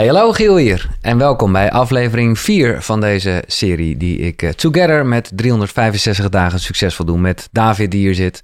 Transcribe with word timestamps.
Hey, 0.00 0.08
hallo 0.08 0.32
Giel 0.32 0.56
hier 0.56 0.88
en 1.00 1.18
welkom 1.18 1.52
bij 1.52 1.70
aflevering 1.70 2.38
4 2.38 2.82
van 2.82 3.00
deze 3.00 3.42
serie 3.46 3.96
die 3.96 4.18
ik 4.18 4.42
uh, 4.42 4.50
together 4.50 5.06
met 5.06 5.30
365 5.34 6.28
dagen 6.28 6.60
succesvol 6.60 7.04
doe 7.04 7.18
met 7.18 7.48
David 7.52 7.90
die 7.90 8.00
hier 8.00 8.14
zit, 8.14 8.42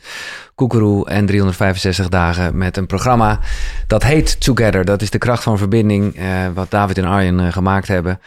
Koekeroe 0.54 1.08
en 1.08 1.26
365 1.26 2.08
dagen 2.08 2.58
met 2.58 2.76
een 2.76 2.86
programma 2.86 3.40
dat 3.86 4.02
heet 4.02 4.40
Together. 4.40 4.84
Dat 4.84 5.02
is 5.02 5.10
de 5.10 5.18
kracht 5.18 5.42
van 5.42 5.58
verbinding 5.58 6.18
uh, 6.18 6.24
wat 6.54 6.70
David 6.70 6.98
en 6.98 7.04
Arjen 7.04 7.38
uh, 7.38 7.52
gemaakt 7.52 7.88
hebben. 7.88 8.20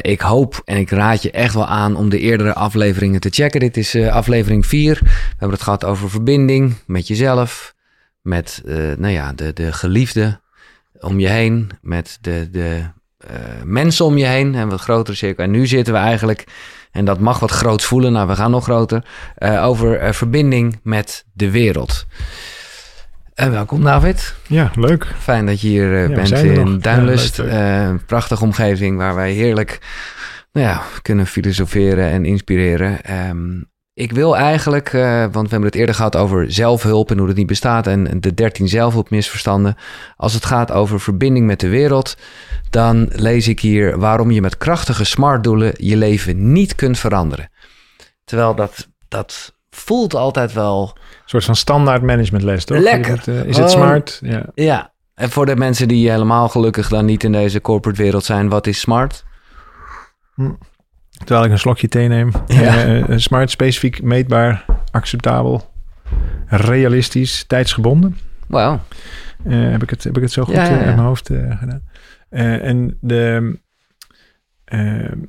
ik 0.00 0.20
hoop 0.20 0.62
en 0.64 0.76
ik 0.76 0.90
raad 0.90 1.22
je 1.22 1.30
echt 1.30 1.54
wel 1.54 1.66
aan 1.66 1.96
om 1.96 2.08
de 2.08 2.18
eerdere 2.18 2.54
afleveringen 2.54 3.20
te 3.20 3.30
checken. 3.30 3.60
Dit 3.60 3.76
is 3.76 3.96
aflevering 3.96 4.66
4. 4.66 4.98
We 5.02 5.10
hebben 5.28 5.50
het 5.50 5.62
gehad 5.62 5.84
over 5.84 6.10
verbinding 6.10 6.74
met 6.86 7.06
jezelf, 7.06 7.74
met 8.22 8.62
nou 8.96 9.08
ja, 9.08 9.32
de, 9.32 9.52
de 9.52 9.72
geliefde 9.72 10.39
om 11.00 11.20
je 11.20 11.28
heen, 11.28 11.70
met 11.82 12.18
de, 12.20 12.48
de 12.50 12.82
uh, 13.30 13.36
mensen 13.64 14.04
om 14.04 14.18
je 14.18 14.26
heen 14.26 14.54
en 14.54 14.68
wat 14.68 14.80
grotere 14.80 15.16
cirkel. 15.16 15.44
En 15.44 15.50
nu 15.50 15.66
zitten 15.66 15.92
we 15.92 15.98
eigenlijk, 15.98 16.44
en 16.90 17.04
dat 17.04 17.18
mag 17.18 17.38
wat 17.38 17.50
groots 17.50 17.84
voelen, 17.84 18.12
nou 18.12 18.28
we 18.28 18.36
gaan 18.36 18.50
nog 18.50 18.64
groter, 18.64 19.04
uh, 19.38 19.66
over 19.66 20.02
uh, 20.02 20.12
verbinding 20.12 20.80
met 20.82 21.24
de 21.32 21.50
wereld. 21.50 22.06
En 23.34 23.50
welkom 23.50 23.82
David. 23.82 24.34
Ja, 24.46 24.70
leuk. 24.74 25.06
Fijn 25.18 25.46
dat 25.46 25.60
je 25.60 25.68
hier 25.68 26.08
ja, 26.08 26.14
bent 26.14 26.30
in 26.30 26.78
Duinlust. 26.78 27.36
Ja, 27.36 27.88
een 27.88 28.04
prachtige 28.04 28.44
omgeving 28.44 28.96
waar 28.96 29.14
wij 29.14 29.32
heerlijk 29.32 29.78
nou 30.52 30.66
ja, 30.66 30.82
kunnen 31.02 31.26
filosoferen 31.26 32.10
en 32.10 32.24
inspireren. 32.24 32.98
Um, 33.28 33.69
ik 33.94 34.12
wil 34.12 34.36
eigenlijk, 34.36 34.92
uh, 34.92 35.20
want 35.20 35.32
we 35.32 35.50
hebben 35.50 35.68
het 35.68 35.74
eerder 35.74 35.94
gehad 35.94 36.16
over 36.16 36.52
zelfhulp 36.52 37.10
en 37.10 37.18
hoe 37.18 37.26
dat 37.26 37.36
niet 37.36 37.46
bestaat 37.46 37.86
en 37.86 38.20
de 38.20 38.34
13 38.34 38.68
zelfhulpmisverstanden. 38.68 39.76
Als 40.16 40.34
het 40.34 40.44
gaat 40.44 40.72
over 40.72 41.00
verbinding 41.00 41.46
met 41.46 41.60
de 41.60 41.68
wereld, 41.68 42.16
dan 42.70 43.08
lees 43.12 43.48
ik 43.48 43.60
hier 43.60 43.98
waarom 43.98 44.30
je 44.30 44.40
met 44.40 44.56
krachtige 44.56 45.04
smartdoelen 45.04 45.72
je 45.76 45.96
leven 45.96 46.52
niet 46.52 46.74
kunt 46.74 46.98
veranderen. 46.98 47.50
Terwijl 48.24 48.54
dat, 48.54 48.88
dat 49.08 49.54
voelt 49.70 50.14
altijd 50.14 50.52
wel. 50.52 50.92
Een 50.94 51.22
soort 51.24 51.44
van 51.44 51.56
standaard 51.56 52.02
managementles, 52.02 52.64
toch? 52.64 52.78
Lekker. 52.78 53.18
Is 53.18 53.26
het, 53.26 53.36
uh, 53.36 53.44
is 53.44 53.56
het 53.56 53.70
smart? 53.70 54.18
Ja. 54.22 54.46
ja. 54.54 54.92
En 55.14 55.30
voor 55.30 55.46
de 55.46 55.56
mensen 55.56 55.88
die 55.88 56.10
helemaal 56.10 56.48
gelukkig 56.48 56.88
dan 56.88 57.04
niet 57.04 57.24
in 57.24 57.32
deze 57.32 57.60
corporate 57.60 58.02
wereld 58.02 58.24
zijn, 58.24 58.48
wat 58.48 58.66
is 58.66 58.80
smart? 58.80 59.24
Hm. 60.34 60.50
Terwijl 61.24 61.44
ik 61.44 61.50
een 61.50 61.58
slokje 61.58 61.88
thee 61.88 62.08
neem. 62.08 62.32
Ja. 62.46 62.86
Uh, 62.88 63.18
smart, 63.18 63.50
specifiek, 63.50 64.02
meetbaar, 64.02 64.64
acceptabel, 64.90 65.70
realistisch, 66.46 67.44
tijdsgebonden. 67.44 68.16
Wauw. 68.46 68.80
Uh, 69.46 69.70
heb, 69.70 69.82
ik 69.82 69.90
het, 69.90 70.04
heb 70.04 70.16
ik 70.16 70.22
het 70.22 70.32
zo 70.32 70.44
goed 70.44 70.54
ja, 70.54 70.64
ja, 70.64 70.78
in 70.78 70.84
mijn 70.84 70.98
hoofd 70.98 71.26
gedaan? 71.26 71.82
en 72.30 72.96
de, 73.00 73.58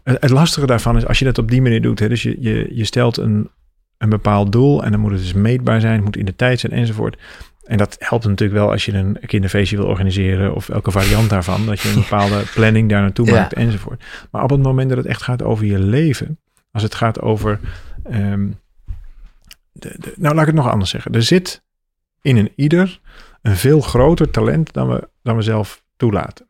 het 0.03 0.29
lastige 0.29 0.65
daarvan 0.65 0.97
is 0.97 1.05
als 1.05 1.19
je 1.19 1.25
dat 1.25 1.37
op 1.37 1.49
die 1.49 1.61
manier 1.61 1.81
doet. 1.81 1.99
Hè, 1.99 2.07
dus 2.07 2.23
je, 2.23 2.35
je, 2.39 2.67
je 2.75 2.85
stelt 2.85 3.17
een, 3.17 3.49
een 3.97 4.09
bepaald 4.09 4.51
doel 4.51 4.83
en 4.83 4.91
dan 4.91 4.99
moet 4.99 5.11
het 5.11 5.19
dus 5.19 5.33
meetbaar 5.33 5.81
zijn, 5.81 5.95
het 5.95 6.03
moet 6.03 6.17
in 6.17 6.25
de 6.25 6.35
tijd 6.35 6.59
zijn 6.59 6.71
enzovoort. 6.71 7.17
En 7.63 7.77
dat 7.77 7.95
helpt 7.99 8.25
natuurlijk 8.25 8.59
wel 8.59 8.71
als 8.71 8.85
je 8.85 8.93
een 8.93 9.17
kinderfeestje 9.25 9.77
wil 9.77 9.85
organiseren 9.85 10.55
of 10.55 10.69
elke 10.69 10.91
variant 10.91 11.29
daarvan, 11.29 11.65
dat 11.65 11.79
je 11.79 11.89
een 11.89 12.01
bepaalde 12.09 12.43
planning 12.53 12.89
daar 12.89 13.01
naartoe 13.01 13.31
maakt 13.31 13.53
enzovoort. 13.53 14.03
Maar 14.31 14.43
op 14.43 14.49
het 14.49 14.61
moment 14.61 14.89
dat 14.89 14.97
het 14.97 15.07
echt 15.07 15.21
gaat 15.21 15.43
over 15.43 15.65
je 15.65 15.79
leven, 15.79 16.39
als 16.71 16.83
het 16.83 16.95
gaat 16.95 17.21
over, 17.21 17.59
um, 18.11 18.59
de, 19.71 19.95
de, 19.99 20.13
nou 20.15 20.33
laat 20.33 20.47
ik 20.47 20.53
het 20.53 20.63
nog 20.63 20.69
anders 20.69 20.89
zeggen, 20.89 21.13
er 21.13 21.23
zit 21.23 21.63
in 22.21 22.37
een 22.37 22.51
ieder 22.55 22.99
een 23.41 23.55
veel 23.55 23.81
groter 23.81 24.31
talent 24.31 24.73
dan 24.73 24.89
we, 24.89 25.09
dan 25.23 25.35
we 25.35 25.41
zelf 25.41 25.83
toelaten. 25.97 26.49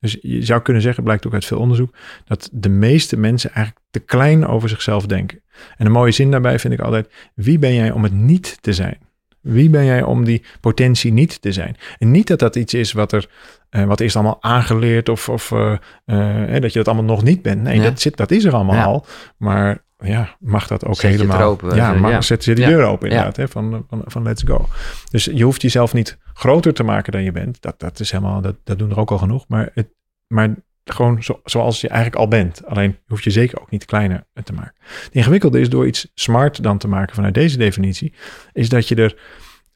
Dus 0.00 0.18
je 0.20 0.44
zou 0.44 0.62
kunnen 0.62 0.82
zeggen, 0.82 1.04
blijkt 1.04 1.26
ook 1.26 1.34
uit 1.34 1.44
veel 1.44 1.58
onderzoek, 1.58 1.94
dat 2.24 2.48
de 2.52 2.68
meeste 2.68 3.16
mensen 3.16 3.52
eigenlijk 3.52 3.86
te 3.90 3.98
klein 3.98 4.46
over 4.46 4.68
zichzelf 4.68 5.06
denken. 5.06 5.42
En 5.76 5.86
een 5.86 5.92
mooie 5.92 6.12
zin 6.12 6.30
daarbij 6.30 6.58
vind 6.58 6.74
ik 6.74 6.80
altijd, 6.80 7.12
wie 7.34 7.58
ben 7.58 7.74
jij 7.74 7.90
om 7.90 8.02
het 8.02 8.12
niet 8.12 8.58
te 8.60 8.72
zijn? 8.72 8.98
Wie 9.40 9.70
ben 9.70 9.84
jij 9.84 10.02
om 10.02 10.24
die 10.24 10.42
potentie 10.60 11.12
niet 11.12 11.42
te 11.42 11.52
zijn? 11.52 11.76
En 11.98 12.10
niet 12.10 12.26
dat 12.26 12.38
dat 12.38 12.56
iets 12.56 12.74
is 12.74 12.92
wat 12.92 13.12
er 13.12 13.28
uh, 13.70 13.84
wat 13.84 14.00
eerst 14.00 14.16
allemaal 14.16 14.42
aangeleerd 14.42 15.08
of, 15.08 15.28
of 15.28 15.50
uh, 15.50 15.76
uh, 16.06 16.60
dat 16.60 16.72
je 16.72 16.78
dat 16.78 16.88
allemaal 16.88 17.16
nog 17.16 17.22
niet 17.22 17.42
bent. 17.42 17.62
Nee, 17.62 17.76
ja. 17.76 17.82
dat, 17.82 18.00
zit, 18.00 18.16
dat 18.16 18.30
is 18.30 18.44
er 18.44 18.54
allemaal 18.54 18.74
ja. 18.74 18.84
al. 18.84 19.06
Maar 19.36 19.84
ja, 19.98 20.36
mag 20.38 20.66
dat 20.66 20.84
ook 20.84 20.94
zet 20.94 21.10
helemaal. 21.10 21.42
Open, 21.42 21.76
ja, 21.76 21.92
mag, 21.92 22.10
ja, 22.10 22.20
zet 22.20 22.44
de 22.44 22.54
deur 22.54 22.84
open 22.84 23.08
inderdaad, 23.08 23.36
hè, 23.36 23.48
van, 23.48 23.86
van, 23.88 24.02
van 24.04 24.22
let's 24.22 24.42
go. 24.42 24.68
Dus 25.10 25.24
je 25.24 25.44
hoeft 25.44 25.62
jezelf 25.62 25.92
niet 25.92 26.18
groter 26.34 26.74
te 26.74 26.82
maken 26.82 27.12
dan 27.12 27.22
je 27.22 27.32
bent. 27.32 27.62
Dat, 27.62 27.80
dat 27.80 28.00
is 28.00 28.10
helemaal, 28.10 28.40
dat, 28.40 28.56
dat 28.64 28.78
doen 28.78 28.90
er 28.90 28.98
ook 28.98 29.10
al 29.10 29.18
genoeg. 29.18 29.44
Maar, 29.48 29.70
het, 29.74 29.88
maar 30.26 30.54
gewoon 30.84 31.22
zo, 31.22 31.40
zoals 31.44 31.80
je 31.80 31.88
eigenlijk 31.88 32.20
al 32.20 32.28
bent. 32.28 32.66
Alleen 32.66 32.98
hoef 33.06 33.22
je 33.22 33.30
zeker 33.30 33.60
ook 33.60 33.70
niet 33.70 33.84
kleiner 33.84 34.24
te 34.44 34.52
maken. 34.52 34.74
Het 35.04 35.14
ingewikkelde 35.14 35.60
is 35.60 35.68
door 35.68 35.86
iets 35.86 36.10
smart 36.14 36.62
dan 36.62 36.78
te 36.78 36.88
maken 36.88 37.14
vanuit 37.14 37.34
deze 37.34 37.58
definitie, 37.58 38.14
is 38.52 38.68
dat 38.68 38.88
je 38.88 38.94
er 38.94 39.14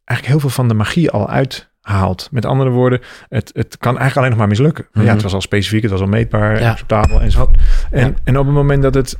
eigenlijk 0.04 0.26
heel 0.26 0.40
veel 0.40 0.56
van 0.56 0.68
de 0.68 0.74
magie 0.74 1.10
al 1.10 1.28
uithaalt. 1.28 2.28
Met 2.30 2.44
andere 2.44 2.70
woorden, 2.70 3.00
het, 3.28 3.50
het 3.54 3.78
kan 3.78 3.98
eigenlijk 3.98 4.16
alleen 4.16 4.30
nog 4.30 4.38
maar 4.38 4.48
mislukken. 4.48 4.84
Mm 4.84 4.90
-hmm. 4.92 5.04
Ja, 5.04 5.12
het 5.12 5.22
was 5.22 5.34
al 5.34 5.40
specifiek, 5.40 5.82
het 5.82 5.90
was 5.90 6.00
al 6.00 6.06
meetbaar, 6.06 6.60
ja. 6.60 6.70
acceptabel 6.70 7.20
en 7.20 7.30
zo. 7.30 7.50
En, 7.90 8.06
ja. 8.06 8.14
en 8.24 8.38
op 8.38 8.46
het 8.46 8.54
moment 8.54 8.82
dat 8.82 8.94
het, 8.94 9.18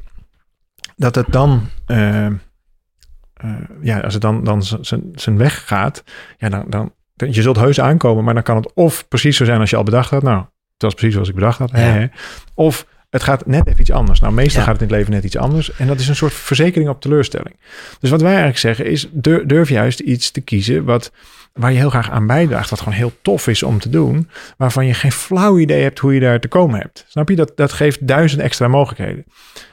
dat 0.97 1.15
het 1.15 1.27
dan... 1.31 1.69
Uh, 1.87 2.27
uh, 3.45 3.55
ja, 3.81 4.01
als 4.01 4.12
het 4.12 4.22
dan, 4.22 4.45
dan 4.45 4.62
zijn 5.12 5.37
weg 5.37 5.66
gaat, 5.66 6.05
ja, 6.37 6.49
dan, 6.49 6.65
dan, 6.69 6.93
je 7.15 7.43
zult 7.43 7.56
heus 7.56 7.81
aankomen, 7.81 8.25
maar 8.25 8.34
dan 8.34 8.43
kan 8.43 8.56
het 8.56 8.72
of 8.75 9.09
precies 9.09 9.37
zo 9.37 9.45
zijn 9.45 9.61
als 9.61 9.71
je 9.71 9.77
al 9.77 9.83
bedacht 9.83 10.11
had. 10.11 10.22
Nou, 10.22 10.45
het 10.74 10.82
was 10.82 10.94
precies 10.94 11.12
zoals 11.12 11.28
ik 11.28 11.34
bedacht 11.34 11.58
had. 11.58 11.70
Ja. 11.70 12.10
Of 12.54 12.86
het 13.14 13.22
gaat 13.22 13.46
net 13.46 13.66
even 13.66 13.80
iets 13.80 13.90
anders. 13.90 14.20
Nou, 14.20 14.32
meestal 14.32 14.60
ja. 14.60 14.66
gaat 14.66 14.80
het 14.80 14.82
in 14.82 14.88
het 14.88 14.96
leven 14.96 15.12
net 15.12 15.24
iets 15.24 15.36
anders. 15.36 15.76
En 15.76 15.86
dat 15.86 16.00
is 16.00 16.08
een 16.08 16.16
soort 16.16 16.32
verzekering 16.32 16.88
op 16.88 17.00
teleurstelling. 17.00 17.56
Dus 18.00 18.10
wat 18.10 18.20
wij 18.20 18.30
eigenlijk 18.30 18.58
zeggen 18.58 18.86
is, 18.86 19.08
durf, 19.12 19.44
durf 19.46 19.68
juist 19.68 20.00
iets 20.00 20.30
te 20.30 20.40
kiezen 20.40 20.84
wat, 20.84 21.12
waar 21.52 21.72
je 21.72 21.78
heel 21.78 21.90
graag 21.90 22.10
aan 22.10 22.26
bijdraagt. 22.26 22.70
Wat 22.70 22.78
gewoon 22.78 22.94
heel 22.94 23.12
tof 23.22 23.48
is 23.48 23.62
om 23.62 23.78
te 23.78 23.88
doen. 23.88 24.28
Waarvan 24.56 24.86
je 24.86 24.94
geen 24.94 25.12
flauw 25.12 25.58
idee 25.58 25.82
hebt 25.82 25.98
hoe 25.98 26.14
je 26.14 26.20
daar 26.20 26.40
te 26.40 26.48
komen 26.48 26.80
hebt. 26.80 27.04
Snap 27.08 27.28
je? 27.28 27.36
Dat, 27.36 27.52
dat 27.56 27.72
geeft 27.72 28.06
duizend 28.06 28.42
extra 28.42 28.68
mogelijkheden. 28.68 29.24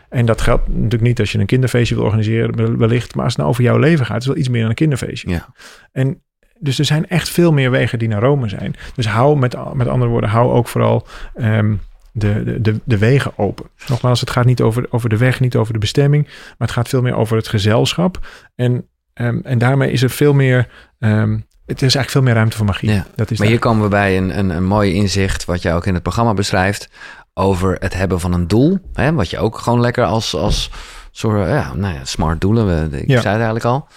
En 0.10 0.26
dat 0.26 0.42
geldt 0.42 0.68
natuurlijk 0.68 1.02
niet 1.02 1.20
als 1.20 1.32
je 1.32 1.40
een 1.40 1.46
kinderfeestje 1.46 1.96
wil 1.96 2.04
organiseren, 2.04 2.78
wellicht. 2.78 3.16
Maar 3.16 3.24
als 3.24 3.34
het 3.34 3.42
nou 3.42 3.54
over 3.54 3.64
jouw 3.64 3.78
leven 3.78 4.06
gaat, 4.06 4.22
is 4.22 4.28
wel 4.28 4.38
iets 4.38 4.50
meer 4.50 4.62
dan 4.62 4.70
een 4.70 4.76
kinderfeestje. 4.76 5.30
Ja. 5.30 5.54
En 5.92 6.22
dus 6.62 6.80
er 6.80 6.86
zijn 6.86 7.08
echt 7.08 7.30
veel 7.30 7.52
meer 7.52 7.72
wegen 7.72 8.00
die 8.00 8.08
naar 8.08 8.22
Rome 8.22 8.50
zijn. 8.50 8.76
Dus 8.96 9.08
hou 9.08 9.38
met, 9.38 9.74
met 9.74 9.88
andere 9.88 10.12
woorden, 10.12 10.30
hou 10.30 10.52
ook 10.52 10.68
vooral 10.68 11.08
um, 11.36 11.82
de, 12.12 12.62
de, 12.62 12.80
de 12.84 12.98
wegen 12.98 13.38
open. 13.38 13.66
Nogmaals, 13.88 14.20
het 14.20 14.30
gaat 14.30 14.46
niet 14.46 14.62
over, 14.62 14.88
over 14.90 15.10
de 15.10 15.18
weg, 15.18 15.40
niet 15.40 15.56
over 15.56 15.74
de 15.74 15.80
bestemming, 15.80 16.24
maar 16.26 16.68
het 16.68 16.72
gaat 16.72 16.90
veel 16.90 17.02
meer 17.02 17.16
over 17.16 17.38
het 17.38 17.48
gezelschap. 17.48 18.28
En, 18.56 18.88
um, 19.14 19.42
en 19.44 19.58
daarmee 19.58 19.92
is 19.92 20.02
er 20.02 20.10
veel 20.10 20.34
meer. 20.34 20.68
Um, 21.00 21.46
het 21.66 21.82
is 21.82 21.96
eigenlijk 21.96 22.10
veel 22.10 22.22
meer 22.22 22.34
ruimte 22.34 22.58
voor 22.58 22.66
magie. 22.66 22.92
Ja, 22.92 23.06
dat 23.16 23.32
is 23.32 23.40
maar 23.40 23.48
hier 23.48 23.60
komen 23.60 23.84
we 23.84 23.90
bij 23.90 24.18
een, 24.18 24.38
een, 24.38 24.50
een 24.50 24.66
mooi 24.66 24.94
inzicht, 24.94 25.46
wat 25.46 25.62
jij 25.62 25.76
ook 25.76 25.86
in 25.86 25.94
het 25.94 26.04
programma 26.04 26.34
beschrijft, 26.34 26.90
over 27.34 27.76
het 27.80 27.94
hebben 27.94 28.20
van 28.20 28.34
een 28.34 28.48
doel. 28.48 28.80
Hè, 28.94 29.14
wat 29.14 29.30
je 29.30 29.40
ook 29.40 29.58
gewoon 29.58 29.80
lekker 29.80 30.06
als, 30.06 30.36
als 30.36 30.70
soort 31.12 31.48
ja, 31.48 31.74
nou 31.74 31.94
ja, 31.94 32.06
smart 32.06 32.42
doelen, 32.42 32.94
ik 32.94 33.08
ja. 33.08 33.22
zei 33.22 33.34
het 33.34 33.44
eigenlijk 33.44 33.66
al. 33.66 33.88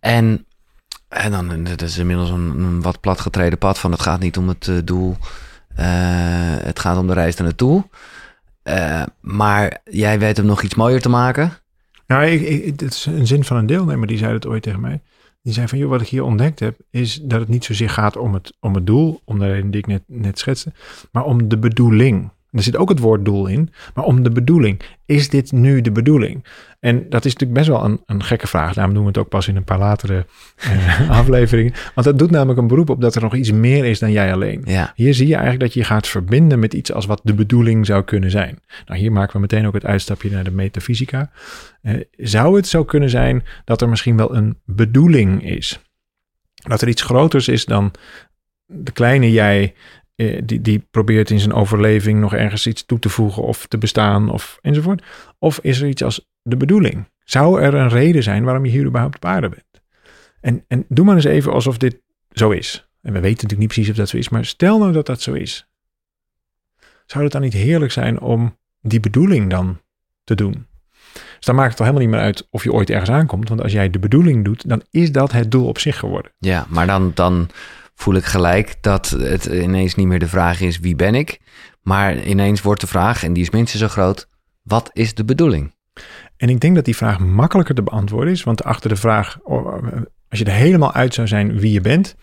En 0.00 0.46
en 1.10 1.30
dan, 1.30 1.64
dat 1.64 1.82
is 1.82 1.98
inmiddels 1.98 2.30
een, 2.30 2.82
wat 2.82 3.00
platgetreden 3.00 3.58
pad 3.58 3.78
van 3.78 3.90
het 3.90 4.00
gaat 4.00 4.20
niet 4.20 4.36
om 4.36 4.48
het 4.48 4.66
uh, 4.66 4.78
doel, 4.84 5.16
uh, 5.78 5.86
het 6.62 6.78
gaat 6.78 6.96
om 6.96 7.06
de 7.06 7.12
reis 7.12 7.36
er 7.36 7.42
naartoe. 7.42 7.84
Uh, 8.64 9.02
maar 9.20 9.80
jij 9.84 10.18
weet 10.18 10.36
hem 10.36 10.46
nog 10.46 10.62
iets 10.62 10.74
mooier 10.74 11.00
te 11.00 11.08
maken. 11.08 11.52
Nou, 12.06 12.26
ik, 12.26 12.80
het 12.80 12.92
is 12.92 13.06
een 13.06 13.26
zin 13.26 13.44
van 13.44 13.56
een 13.56 13.66
deelnemer, 13.66 14.06
die 14.06 14.18
zei 14.18 14.32
het 14.32 14.46
ooit 14.46 14.62
tegen 14.62 14.80
mij. 14.80 15.00
Die 15.42 15.52
zei 15.52 15.68
van, 15.68 15.78
joh, 15.78 15.90
wat 15.90 16.00
ik 16.00 16.08
hier 16.08 16.24
ontdekt 16.24 16.58
heb, 16.58 16.78
is 16.90 17.20
dat 17.22 17.40
het 17.40 17.48
niet 17.48 17.64
zozeer 17.64 17.90
gaat 17.90 18.16
om 18.16 18.34
het, 18.34 18.56
om 18.60 18.74
het 18.74 18.86
doel, 18.86 19.20
om 19.24 19.38
de 19.38 19.46
reden 19.46 19.70
die 19.70 19.80
ik 19.80 19.86
net, 19.86 20.02
net 20.06 20.38
schetste, 20.38 20.72
maar 21.12 21.24
om 21.24 21.48
de 21.48 21.58
bedoeling. 21.58 22.30
Er 22.52 22.62
zit 22.62 22.76
ook 22.76 22.88
het 22.88 22.98
woord 22.98 23.24
doel 23.24 23.46
in, 23.46 23.72
maar 23.94 24.04
om 24.04 24.22
de 24.22 24.30
bedoeling. 24.30 24.80
Is 25.06 25.28
dit 25.28 25.52
nu 25.52 25.80
de 25.80 25.92
bedoeling? 25.92 26.44
En 26.80 27.08
dat 27.08 27.24
is 27.24 27.32
natuurlijk 27.32 27.58
best 27.58 27.68
wel 27.68 27.84
een, 27.84 28.00
een 28.06 28.22
gekke 28.22 28.46
vraag. 28.46 28.74
Daarom 28.74 28.94
doen 28.94 29.02
we 29.02 29.08
het 29.08 29.18
ook 29.18 29.28
pas 29.28 29.48
in 29.48 29.56
een 29.56 29.64
paar 29.64 29.78
latere 29.78 30.26
uh, 30.64 31.10
afleveringen. 31.20 31.72
Want 31.94 32.06
dat 32.06 32.18
doet 32.18 32.30
namelijk 32.30 32.58
een 32.58 32.66
beroep 32.66 32.90
op 32.90 33.00
dat 33.00 33.14
er 33.14 33.22
nog 33.22 33.34
iets 33.34 33.52
meer 33.52 33.84
is 33.84 33.98
dan 33.98 34.12
jij 34.12 34.32
alleen. 34.32 34.62
Ja. 34.64 34.92
Hier 34.94 35.14
zie 35.14 35.26
je 35.26 35.34
eigenlijk 35.34 35.62
dat 35.62 35.74
je 35.74 35.84
gaat 35.84 36.08
verbinden 36.08 36.58
met 36.58 36.74
iets 36.74 36.92
als 36.92 37.06
wat 37.06 37.20
de 37.24 37.34
bedoeling 37.34 37.86
zou 37.86 38.04
kunnen 38.04 38.30
zijn. 38.30 38.58
Nou, 38.86 39.00
hier 39.00 39.12
maken 39.12 39.32
we 39.32 39.40
meteen 39.40 39.66
ook 39.66 39.74
het 39.74 39.84
uitstapje 39.84 40.30
naar 40.30 40.44
de 40.44 40.50
metafysica. 40.50 41.30
Uh, 41.82 42.00
zou 42.16 42.56
het 42.56 42.66
zo 42.66 42.84
kunnen 42.84 43.10
zijn 43.10 43.44
dat 43.64 43.82
er 43.82 43.88
misschien 43.88 44.16
wel 44.16 44.34
een 44.34 44.58
bedoeling 44.64 45.44
is? 45.44 45.80
Dat 46.54 46.82
er 46.82 46.88
iets 46.88 47.02
groters 47.02 47.48
is 47.48 47.64
dan 47.64 47.92
de 48.66 48.92
kleine 48.92 49.32
jij 49.32 49.74
die, 50.44 50.60
die 50.60 50.86
probeert 50.90 51.30
in 51.30 51.38
zijn 51.38 51.52
overleving 51.52 52.20
nog 52.20 52.34
ergens 52.34 52.66
iets 52.66 52.86
toe 52.86 52.98
te 52.98 53.08
voegen 53.08 53.42
of 53.42 53.66
te 53.66 53.78
bestaan 53.78 54.30
of 54.30 54.58
enzovoort? 54.60 55.02
Of 55.38 55.58
is 55.62 55.80
er 55.80 55.88
iets 55.88 56.02
als 56.02 56.28
de 56.42 56.56
bedoeling? 56.56 57.08
Zou 57.24 57.60
er 57.62 57.74
een 57.74 57.88
reden 57.88 58.22
zijn 58.22 58.44
waarom 58.44 58.64
je 58.64 58.70
hier 58.70 58.86
überhaupt 58.86 59.16
op 59.16 59.24
aarde 59.24 59.48
bent? 59.48 59.82
En, 60.40 60.64
en 60.68 60.84
doe 60.88 61.04
maar 61.04 61.14
eens 61.14 61.24
even 61.24 61.52
alsof 61.52 61.78
dit 61.78 62.00
zo 62.30 62.50
is. 62.50 62.88
En 63.02 63.12
we 63.12 63.20
weten 63.20 63.30
natuurlijk 63.30 63.58
niet 63.58 63.68
precies 63.68 63.90
of 63.90 63.96
dat 63.96 64.08
zo 64.08 64.16
is, 64.16 64.28
maar 64.28 64.44
stel 64.44 64.78
nou 64.78 64.92
dat 64.92 65.06
dat 65.06 65.20
zo 65.20 65.32
is. 65.32 65.68
zou 67.06 67.24
het 67.24 67.32
dan 67.32 67.42
niet 67.42 67.52
heerlijk 67.52 67.92
zijn 67.92 68.20
om 68.20 68.58
die 68.80 69.00
bedoeling 69.00 69.50
dan 69.50 69.80
te 70.24 70.34
doen? 70.34 70.66
Dus 71.12 71.48
dan 71.48 71.54
maakt 71.54 71.68
het 71.68 71.76
toch 71.76 71.86
helemaal 71.86 72.08
niet 72.08 72.16
meer 72.16 72.26
uit 72.26 72.48
of 72.50 72.64
je 72.64 72.72
ooit 72.72 72.90
ergens 72.90 73.10
aankomt. 73.10 73.48
Want 73.48 73.62
als 73.62 73.72
jij 73.72 73.90
de 73.90 73.98
bedoeling 73.98 74.44
doet, 74.44 74.68
dan 74.68 74.82
is 74.90 75.12
dat 75.12 75.32
het 75.32 75.50
doel 75.50 75.66
op 75.66 75.78
zich 75.78 75.98
geworden. 75.98 76.32
Ja, 76.38 76.66
maar 76.68 76.86
dan, 76.86 77.10
dan 77.14 77.48
voel 78.00 78.14
ik 78.14 78.24
gelijk 78.24 78.74
dat 78.80 79.08
het 79.08 79.44
ineens 79.44 79.94
niet 79.94 80.06
meer 80.06 80.18
de 80.18 80.28
vraag 80.28 80.60
is 80.60 80.78
wie 80.78 80.96
ben 80.96 81.14
ik. 81.14 81.40
Maar 81.82 82.22
ineens 82.22 82.62
wordt 82.62 82.80
de 82.80 82.86
vraag, 82.86 83.24
en 83.24 83.32
die 83.32 83.42
is 83.42 83.50
minstens 83.50 83.82
zo 83.82 83.88
groot, 83.88 84.28
wat 84.62 84.90
is 84.92 85.14
de 85.14 85.24
bedoeling? 85.24 85.74
En 86.36 86.48
ik 86.48 86.60
denk 86.60 86.74
dat 86.74 86.84
die 86.84 86.96
vraag 86.96 87.18
makkelijker 87.18 87.74
te 87.74 87.82
beantwoorden 87.82 88.32
is. 88.32 88.42
Want 88.42 88.64
achter 88.64 88.88
de 88.88 88.96
vraag, 88.96 89.38
oh, 89.42 89.82
als 90.28 90.38
je 90.38 90.44
er 90.44 90.52
helemaal 90.52 90.92
uit 90.92 91.14
zou 91.14 91.28
zijn 91.28 91.58
wie 91.58 91.72
je 91.72 91.80
bent. 91.80 92.16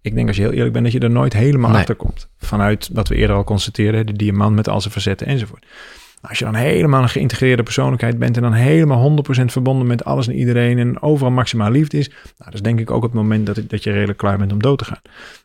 Ik 0.00 0.14
denk 0.14 0.26
als 0.26 0.36
je 0.36 0.42
heel 0.42 0.52
eerlijk 0.52 0.72
bent 0.72 0.84
dat 0.84 0.94
je 0.94 1.00
er 1.00 1.10
nooit 1.10 1.32
helemaal 1.32 1.74
achter 1.74 1.94
komt. 1.94 2.28
Vanuit 2.36 2.90
wat 2.92 3.08
we 3.08 3.14
eerder 3.14 3.36
al 3.36 3.44
constateerden, 3.44 4.06
de 4.06 4.12
diamant 4.12 4.54
met 4.54 4.68
al 4.68 4.80
zijn 4.80 4.92
facetten 4.92 5.26
enzovoort. 5.26 5.66
Als 6.20 6.38
je 6.38 6.44
dan 6.44 6.54
helemaal 6.54 7.02
een 7.02 7.08
geïntegreerde 7.08 7.62
persoonlijkheid 7.62 8.18
bent 8.18 8.36
en 8.36 8.42
dan 8.42 8.52
helemaal 8.52 9.24
100% 9.40 9.44
verbonden 9.44 9.86
met 9.86 10.04
alles 10.04 10.28
en 10.28 10.34
iedereen 10.34 10.78
en 10.78 11.02
overal 11.02 11.30
maximaal 11.32 11.70
liefde 11.70 11.98
is, 11.98 12.08
nou, 12.08 12.20
dat 12.36 12.54
is 12.54 12.62
denk 12.62 12.80
ik 12.80 12.90
ook 12.90 13.02
het 13.02 13.12
moment 13.12 13.46
dat, 13.46 13.62
dat 13.66 13.84
je 13.84 13.92
redelijk 13.92 14.18
klaar 14.18 14.38
bent 14.38 14.52
om 14.52 14.62
dood 14.62 14.78
te 14.78 14.84
gaan. 14.84 15.00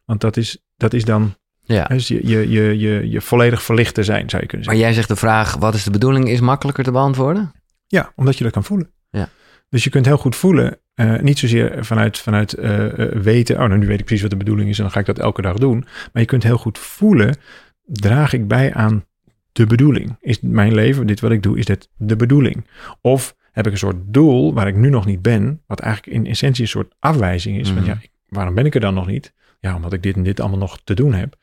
Want 0.06 0.22
dat 0.22 0.38
is, 0.38 0.58
dat 0.78 0.94
is 0.94 1.06
dan 1.06 1.36
ja. 1.66 1.84
Dus 1.84 2.08
je, 2.08 2.28
je, 2.28 2.50
je, 2.50 2.80
je, 2.80 3.10
je 3.10 3.22
volledig 3.22 3.64
verlicht 3.64 3.94
te 3.94 4.04
zijn, 4.04 4.30
zou 4.30 4.42
je 4.42 4.48
kunnen 4.48 4.66
zeggen. 4.66 4.84
Maar 4.84 4.92
jij 4.92 4.94
zegt 4.94 5.08
de 5.08 5.16
vraag, 5.16 5.56
wat 5.56 5.74
is 5.74 5.84
de 5.84 5.92
bedoeling, 5.92 6.30
is 6.30 6.40
makkelijker 6.40 6.84
te 6.84 6.92
beantwoorden? 6.92 7.52
Ja, 7.88 8.12
omdat 8.16 8.38
je 8.38 8.44
dat 8.44 8.54
kan 8.54 8.64
voelen. 8.64 8.92
Ja. 9.10 9.30
Dus 9.70 9.84
je 9.84 9.90
kunt 9.90 10.06
heel 10.06 10.18
goed 10.18 10.36
voelen, 10.36 10.80
uh, 10.96 11.20
niet 11.20 11.40
zozeer 11.40 11.86
vanuit, 11.86 12.18
vanuit 12.18 12.58
uh, 12.58 12.88
weten, 13.12 13.56
oh, 13.56 13.68
nou 13.68 13.78
nu 13.78 13.88
weet 13.88 14.00
ik 14.00 14.06
precies 14.06 14.22
wat 14.22 14.32
de 14.32 14.38
bedoeling 14.38 14.70
is 14.70 14.78
en 14.78 14.84
dan 14.84 14.92
ga 14.92 15.00
ik 15.00 15.06
dat 15.06 15.20
elke 15.20 15.42
dag 15.42 15.58
doen. 15.58 15.86
Maar 16.14 16.22
je 16.22 16.28
kunt 16.28 16.44
heel 16.44 16.58
goed 16.58 16.78
voelen, 16.78 17.38
draag 17.86 18.34
ik 18.34 18.48
bij 18.48 18.74
aan 18.74 19.06
de 19.56 19.66
bedoeling? 19.66 20.18
Is 20.22 20.40
mijn 20.42 20.74
leven, 20.74 21.08
dit 21.08 21.20
wat 21.20 21.32
ik 21.32 21.44
doe, 21.44 21.58
is 21.58 21.66
dit 21.66 21.90
de 21.98 22.16
bedoeling? 22.16 22.68
Of 23.02 23.36
heb 23.52 23.66
ik 23.66 23.72
een 23.72 23.78
soort 23.78 23.98
doel 24.06 24.54
waar 24.54 24.68
ik 24.68 24.76
nu 24.76 24.90
nog 24.90 25.06
niet 25.06 25.22
ben, 25.22 25.62
wat 25.68 25.80
eigenlijk 25.80 26.18
in 26.18 26.28
essentie 26.28 26.64
een 26.64 26.70
soort 26.70 26.94
afwijzing 27.00 27.60
is. 27.60 27.70
Mm 27.70 27.76
Van 27.76 27.86
ja, 27.86 27.98
waarom 28.30 28.56
ben 28.56 28.66
ik 28.66 28.76
er 28.76 28.82
dan 28.82 28.94
nog 28.94 29.08
niet? 29.08 29.34
Ja, 29.60 29.76
omdat 29.76 29.94
ik 29.94 30.04
dit 30.04 30.16
en 30.16 30.24
dit 30.24 30.40
allemaal 30.40 30.60
nog 30.60 30.80
te 30.84 30.94
doen 30.94 31.14
heb. 31.14 31.36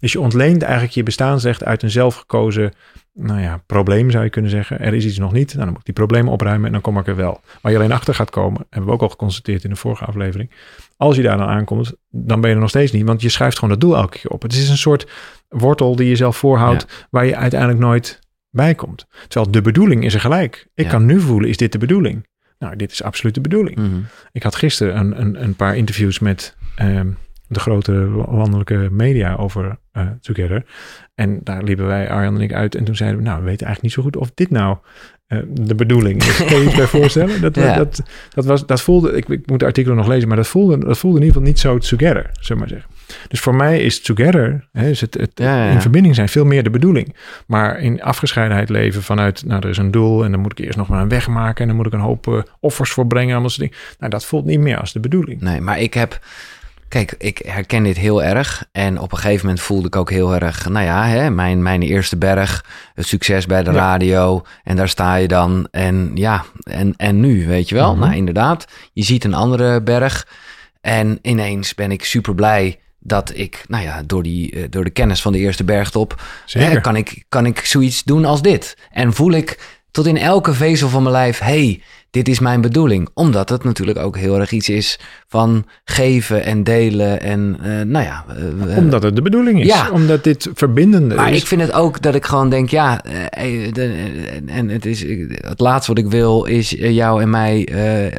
Dus 0.00 0.12
je 0.12 0.20
ontleent 0.20 0.62
eigenlijk 0.62 0.94
je 0.94 1.02
bestaansrecht 1.02 1.64
uit 1.64 1.82
een 1.82 1.90
zelfgekozen 1.90 2.72
nou 3.14 3.40
ja, 3.40 3.62
probleem 3.66 4.10
zou 4.10 4.24
je 4.24 4.30
kunnen 4.30 4.50
zeggen. 4.50 4.80
Er 4.80 4.94
is 4.94 5.04
iets 5.04 5.18
nog 5.18 5.32
niet. 5.32 5.46
Nou, 5.46 5.58
dan 5.58 5.68
moet 5.68 5.78
ik 5.78 5.84
die 5.84 5.94
problemen 5.94 6.32
opruimen 6.32 6.66
en 6.66 6.72
dan 6.72 6.80
kom 6.80 6.98
ik 6.98 7.06
er 7.06 7.16
wel. 7.16 7.40
Waar 7.60 7.72
je 7.72 7.78
alleen 7.78 7.92
achter 7.92 8.14
gaat 8.14 8.30
komen, 8.30 8.66
hebben 8.70 8.88
we 8.88 8.94
ook 8.94 9.02
al 9.02 9.08
geconstateerd 9.08 9.64
in 9.64 9.70
de 9.70 9.76
vorige 9.76 10.04
aflevering. 10.04 10.50
Als 10.96 11.16
je 11.16 11.22
daar 11.22 11.38
dan 11.38 11.48
aankomt, 11.48 11.92
dan 12.10 12.40
ben 12.40 12.48
je 12.48 12.54
er 12.54 12.60
nog 12.60 12.70
steeds 12.70 12.92
niet, 12.92 13.06
want 13.06 13.22
je 13.22 13.28
schrijft 13.28 13.54
gewoon 13.58 13.70
dat 13.70 13.80
doel 13.80 13.96
elke 13.96 14.18
keer 14.18 14.30
op. 14.30 14.42
Het 14.42 14.52
is 14.52 14.68
een 14.68 14.76
soort 14.76 15.10
wortel 15.48 15.96
die 15.96 16.08
je 16.08 16.16
zelf 16.16 16.36
voorhoudt, 16.36 17.06
waar 17.10 17.26
je 17.26 17.36
uiteindelijk 17.36 17.80
nooit 17.80 18.20
bij 18.50 18.74
komt. 18.74 19.06
Terwijl 19.28 19.52
de 19.52 19.62
bedoeling 19.62 20.04
is 20.04 20.14
er 20.14 20.20
gelijk. 20.20 20.66
Ik 20.74 20.88
kan 20.88 21.06
nu 21.06 21.20
voelen, 21.20 21.48
is 21.48 21.56
dit 21.56 21.72
de 21.72 21.78
bedoeling? 21.78 22.26
Nou, 22.58 22.76
dit 22.76 22.92
is 22.92 23.02
absoluut 23.02 23.34
de 23.34 23.40
bedoeling. 23.40 23.76
Mhm. 23.76 24.00
Ik 24.32 24.42
had 24.42 24.54
gisteren 24.54 24.96
een, 24.96 25.20
een, 25.20 25.42
een 25.42 25.54
paar 25.54 25.76
interviews 25.76 26.18
met 26.18 26.56
ehm, 26.76 27.10
de 27.54 27.60
grote 27.60 27.92
landelijke 28.30 28.88
media 28.90 29.34
over 29.34 29.78
uh, 29.92 30.06
Together. 30.20 30.64
En 31.14 31.40
daar 31.42 31.62
liepen 31.62 31.86
wij, 31.86 32.10
Arjan 32.10 32.34
en 32.34 32.40
ik, 32.40 32.52
uit. 32.52 32.74
En 32.74 32.84
toen 32.84 32.96
zeiden 32.96 33.18
we, 33.18 33.24
nou, 33.24 33.38
we 33.38 33.44
weten 33.44 33.66
eigenlijk 33.66 33.82
niet 33.82 33.92
zo 33.92 34.02
goed 34.02 34.22
of 34.22 34.30
dit 34.34 34.50
nou 34.50 34.76
uh, 35.28 35.38
de 35.48 35.74
bedoeling 35.74 36.22
is. 36.22 36.36
Kun 36.36 36.58
je 36.58 36.68
je 36.70 36.76
bij 36.76 36.86
voorstellen? 37.00 37.40
Dat, 37.40 37.54
dat, 37.54 38.02
dat, 38.34 38.44
was, 38.44 38.66
dat 38.66 38.80
voelde, 38.80 39.12
ik, 39.12 39.28
ik 39.28 39.46
moet 39.46 39.58
de 39.58 39.64
artikelen 39.64 39.96
nog 39.96 40.06
lezen, 40.06 40.28
maar 40.28 40.36
dat 40.36 40.48
voelde, 40.48 40.78
dat 40.78 40.98
voelde 40.98 41.18
in 41.18 41.24
ieder 41.24 41.36
geval 41.36 41.52
niet 41.52 41.60
zo 41.60 41.78
Together, 41.78 42.30
zullen 42.40 42.58
maar 42.58 42.70
zeggen. 42.70 42.90
Dus 43.28 43.40
voor 43.40 43.54
mij 43.54 43.80
is 43.80 44.00
Together, 44.00 44.68
hè, 44.72 44.88
is 44.88 45.00
het, 45.00 45.14
het 45.14 45.40
in 45.72 45.80
verbinding 45.80 46.14
zijn, 46.14 46.28
veel 46.28 46.44
meer 46.44 46.62
de 46.62 46.70
bedoeling. 46.70 47.16
Maar 47.46 47.78
in 47.80 48.02
afgescheidenheid 48.02 48.68
leven 48.68 49.02
vanuit, 49.02 49.44
nou, 49.46 49.62
er 49.62 49.68
is 49.68 49.78
een 49.78 49.90
doel 49.90 50.24
en 50.24 50.30
dan 50.30 50.40
moet 50.40 50.58
ik 50.58 50.64
eerst 50.64 50.78
nog 50.78 50.88
maar 50.88 51.02
een 51.02 51.08
weg 51.08 51.28
maken 51.28 51.60
en 51.60 51.66
dan 51.66 51.76
moet 51.76 51.86
ik 51.86 51.92
een 51.92 52.00
hoop 52.00 52.26
uh, 52.26 52.42
offers 52.60 52.90
voor 52.90 53.06
brengen. 53.06 53.32
Allemaal 53.32 53.50
soort 53.50 53.68
dingen. 53.68 53.84
Nou, 53.98 54.10
dat 54.10 54.24
voelt 54.24 54.44
niet 54.44 54.60
meer 54.60 54.80
als 54.80 54.92
de 54.92 55.00
bedoeling. 55.00 55.40
Nee, 55.40 55.60
maar 55.60 55.80
ik 55.80 55.94
heb 55.94 56.20
Kijk, 56.94 57.14
ik 57.18 57.42
herken 57.46 57.82
dit 57.82 57.96
heel 57.96 58.22
erg. 58.22 58.64
En 58.72 59.00
op 59.00 59.12
een 59.12 59.18
gegeven 59.18 59.46
moment 59.46 59.64
voelde 59.64 59.86
ik 59.86 59.96
ook 59.96 60.10
heel 60.10 60.34
erg, 60.34 60.68
nou 60.68 60.84
ja, 60.84 61.06
hè, 61.06 61.30
mijn, 61.30 61.62
mijn 61.62 61.82
eerste 61.82 62.16
berg, 62.16 62.64
het 62.94 63.06
succes 63.06 63.46
bij 63.46 63.62
de 63.62 63.70
radio. 63.70 64.42
En 64.64 64.76
daar 64.76 64.88
sta 64.88 65.14
je 65.14 65.28
dan. 65.28 65.68
En 65.70 66.10
ja, 66.14 66.44
en, 66.62 66.94
en 66.96 67.20
nu, 67.20 67.46
weet 67.46 67.68
je 67.68 67.74
wel. 67.74 67.92
Mhm. 67.92 68.00
Nou, 68.00 68.14
inderdaad, 68.14 68.66
je 68.92 69.02
ziet 69.02 69.24
een 69.24 69.34
andere 69.34 69.82
berg. 69.82 70.28
En 70.80 71.18
ineens 71.22 71.74
ben 71.74 71.90
ik 71.90 72.04
super 72.04 72.34
blij 72.34 72.80
dat 72.98 73.32
ik, 73.34 73.64
nou 73.68 73.84
ja, 73.84 74.02
door, 74.02 74.22
die, 74.22 74.52
eh, 74.52 74.62
door 74.70 74.84
de 74.84 74.90
kennis 74.90 75.22
van 75.22 75.32
de 75.32 75.38
eerste 75.38 75.64
bergtop, 75.64 76.22
hè, 76.46 76.80
kan, 76.80 76.96
ik, 76.96 77.24
kan 77.28 77.46
ik 77.46 77.58
zoiets 77.58 78.04
doen 78.04 78.24
als 78.24 78.42
dit. 78.42 78.76
En 78.90 79.12
voel 79.12 79.32
ik 79.32 79.78
tot 79.90 80.06
in 80.06 80.18
elke 80.18 80.54
vezel 80.54 80.88
van 80.88 81.02
mijn 81.02 81.14
lijf, 81.14 81.38
hey, 81.38 81.82
dit 82.14 82.28
is 82.28 82.38
mijn 82.38 82.60
bedoeling. 82.60 83.08
Omdat 83.14 83.48
het 83.48 83.64
natuurlijk 83.64 83.98
ook 83.98 84.16
heel 84.16 84.40
erg 84.40 84.50
iets 84.50 84.68
is 84.68 84.98
van 85.26 85.66
geven 85.84 86.44
en 86.44 86.64
delen. 86.64 87.20
En 87.20 87.56
uh, 87.62 87.80
nou 87.80 88.04
ja. 88.04 88.24
Uh, 88.66 88.76
omdat 88.76 89.02
het 89.02 89.16
de 89.16 89.22
bedoeling 89.22 89.60
is. 89.60 89.66
Ja. 89.66 89.90
Omdat 89.90 90.24
dit 90.24 90.50
verbindende 90.54 91.14
maar 91.14 91.32
is. 91.32 91.40
ik 91.40 91.46
vind 91.46 91.60
het 91.60 91.72
ook 91.72 92.02
dat 92.02 92.14
ik 92.14 92.24
gewoon 92.24 92.50
denk, 92.50 92.70
ja. 92.70 92.96
de, 93.72 94.42
en 94.46 94.68
het, 94.68 94.86
is, 94.86 95.02
het 95.30 95.60
laatste 95.60 95.94
wat 95.94 96.04
ik 96.04 96.10
wil 96.10 96.44
is 96.44 96.70
jou 96.70 97.22
en 97.22 97.30
mij 97.30 97.64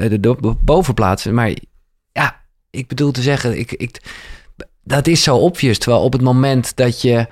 de 0.09 0.55
boven 0.61 0.93
plaatsen. 0.93 1.33
Maar 1.33 1.51
ja, 2.11 2.41
ik 2.69 2.87
bedoel 2.87 3.11
te 3.11 3.21
zeggen, 3.21 3.59
ik, 3.59 3.71
ik, 3.71 4.01
dat 4.83 5.07
is 5.07 5.23
zo 5.23 5.35
obvious. 5.35 5.77
Terwijl 5.77 6.03
op 6.03 6.13
het 6.13 6.21
moment 6.21 6.75
dat 6.75 7.01
je 7.01 7.27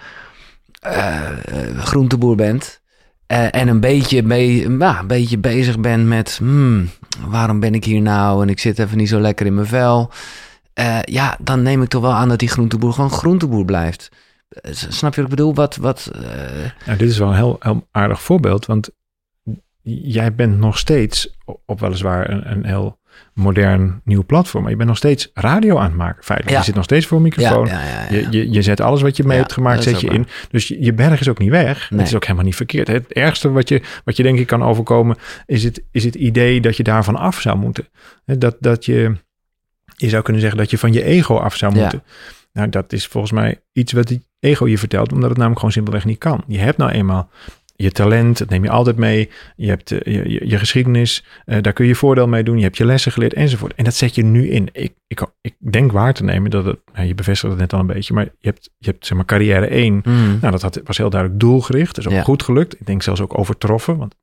groenteboer 1.78 2.36
bent 2.36 2.82
uh, 3.34 3.56
en 3.56 3.68
een 3.68 3.80
beetje, 3.80 4.24
mee, 4.24 4.70
nou, 4.70 4.98
een 4.98 5.08
beetje 5.08 5.38
bezig 5.38 5.80
ben 5.80 6.08
met... 6.08 6.38
Hmm, 6.38 6.90
waarom 7.28 7.60
ben 7.60 7.74
ik 7.74 7.84
hier 7.84 8.02
nou? 8.02 8.42
En 8.42 8.50
ik 8.50 8.60
zit 8.60 8.80
even 8.80 8.98
niet 8.98 9.10
zo 9.10 9.20
lekker 9.20 9.46
in 9.46 9.54
mijn 9.54 9.68
vel. 9.68 10.12
Uh, 10.80 11.02
ja, 11.02 11.38
dan 11.42 11.62
neem 11.62 11.82
ik 11.82 11.90
toch 11.90 12.02
wel 12.02 12.14
aan 12.14 12.30
dat 12.30 12.40
die 12.40 12.50
groenteboer 12.50 12.94
gewoon 12.94 13.10
groenteboer 13.10 13.66
blijft. 13.66 14.10
Uh, 14.50 14.74
snap 14.74 15.16
je 15.16 15.22
wat 15.22 15.32
ik 15.32 15.36
bedoel? 15.36 15.54
Wat, 15.54 15.76
wat, 15.76 16.12
nou, 16.86 16.98
dit 16.98 17.10
is 17.10 17.18
wel 17.18 17.30
een 17.30 17.36
heel, 17.36 17.58
heel 17.60 17.88
aardig 17.92 18.22
voorbeeld. 18.22 18.66
Want 18.66 18.90
jij 19.82 20.36
bent 20.36 20.58
nog 20.58 20.78
steeds 20.78 21.38
op 21.66 21.80
weliswaar 21.80 22.30
een, 22.30 22.52
een 22.52 22.66
heel 22.66 23.00
modern 23.34 24.02
nieuw 24.04 24.24
platform. 24.24 24.62
Maar 24.62 24.72
je 24.72 24.78
bent 24.78 24.90
nog 24.90 24.98
steeds 24.98 25.32
radio 25.34 25.78
aan 25.78 25.86
het 25.86 25.96
maken. 25.96 26.24
Feitelijk. 26.24 26.58
Je 26.58 26.64
zit 26.64 26.76
nog 26.76 26.84
steeds 26.84 27.06
voor 27.06 27.18
een 27.18 27.24
microfoon. 27.24 27.70
je, 28.10 28.28
je, 28.30 28.52
je 28.52 28.62
zet 28.62 28.82
alles 28.82 29.02
wat 29.02 29.18
je 29.18 29.24
mee 29.24 29.38
hebt 29.38 29.54
gemaakt, 29.54 29.84
zet 29.84 30.02
je 30.02 30.08
in. 30.08 30.28
Dus 30.50 30.68
je, 30.68 30.84
je, 30.84 30.94
berg 30.94 31.20
is 31.20 31.30
ook 31.30 31.40
niet 31.40 31.50
weg. 31.50 31.90
Het 31.90 32.02
is 32.02 32.16
ook 32.16 32.24
helemaal 32.24 32.46
niet 32.46 32.56
verkeerd. 32.56 32.88
Het 32.88 33.14
ergste 33.14 33.52
wat 33.52 33.70
je, 33.70 33.82
wat 34.04 34.18
je 34.18 34.24
denk 34.24 34.40
ik 34.40 34.48
kan 34.48 34.64
overkomen, 34.64 35.18
is 35.46 35.64
het, 35.64 35.84
is 35.92 36.04
het 36.04 36.16
idee 36.16 36.62
dat 36.62 36.78
je 36.78 36.84
daarvan 36.84 37.16
af 37.16 37.42
zou 37.42 37.58
moeten. 37.58 37.88
Dat, 38.26 38.56
dat 38.60 38.86
je, 38.86 39.16
je 39.96 40.10
zou 40.10 40.24
kunnen 40.24 40.42
zeggen 40.42 40.60
dat 40.60 40.70
je 40.70 40.78
van 40.78 40.94
je 40.94 41.04
ego 41.04 41.38
af 41.38 41.56
zou 41.56 41.76
moeten. 41.76 42.04
Nou, 42.54 42.70
dat 42.70 42.94
is 42.94 43.08
volgens 43.08 43.34
mij 43.34 43.62
iets 43.72 43.92
wat 43.92 44.08
die 44.08 44.26
ego 44.40 44.68
je 44.68 44.78
vertelt, 44.78 45.12
omdat 45.12 45.28
het 45.28 45.38
namelijk 45.38 45.60
gewoon 45.60 45.74
simpelweg 45.74 46.06
niet 46.06 46.18
kan. 46.18 46.44
Je 46.48 46.60
hebt 46.60 46.78
nou 46.78 46.92
eenmaal 46.92 47.30
je 47.76 47.92
talent, 47.92 48.38
dat 48.38 48.50
neem 48.50 48.64
je 48.64 48.70
altijd 48.70 48.98
mee. 48.98 49.30
Je 49.56 49.68
hebt 49.68 49.92
eh, 49.92 50.14
je, 50.14 50.30
je, 50.30 50.48
je, 50.48 50.58
geschiedenis, 50.58 51.26
uh, 51.46 51.58
daar 51.62 51.74
kun 51.74 51.86
je 51.86 51.96
voordeel 51.96 52.28
mee 52.28 52.44
doen. 52.44 52.58
Je 52.58 52.64
hebt 52.64 52.78
je 52.78 52.86
lessen 52.86 53.12
geleerd 53.12 53.34
enzovoort. 53.34 53.74
En 53.74 53.84
dat 53.84 53.94
zet 53.94 54.16
je 54.16 54.24
nu 54.24 54.50
in. 54.50 54.70
Ik, 54.72 54.94
ik, 55.08 55.26
ik 55.42 55.56
denk 55.58 55.92
waar 55.92 56.14
te 56.14 56.24
nemen 56.24 56.52
dat 56.52 56.66
het, 56.66 56.80
nou, 56.94 57.08
je 57.08 57.16
bevestigt 57.16 57.52
het 57.52 57.62
net 57.62 57.74
al 57.74 57.80
een 57.80 57.88
beetje, 57.88 58.14
maar 58.14 58.24
je 58.24 58.48
hebt, 58.50 58.70
je 58.78 58.90
hebt 58.90 59.06
zeg 59.06 59.18
maar 59.18 59.26
carrière 59.26 59.66
1. 59.66 59.94
Mm. 59.94 60.38
Nou, 60.42 60.52
dat 60.52 60.62
had, 60.62 60.82
was 60.84 60.98
heel 60.98 61.10
duidelijk 61.10 61.42
doelgericht. 61.42 61.96
Dat 61.96 62.06
is 62.06 62.18
ook 62.18 62.24
goed 62.24 62.44
gelukt. 62.44 62.80
Ik 62.80 62.86
denk 62.86 63.04
zelfs 63.04 63.22
ook 63.22 63.38
overtroffen, 63.38 63.98
want 63.98 64.16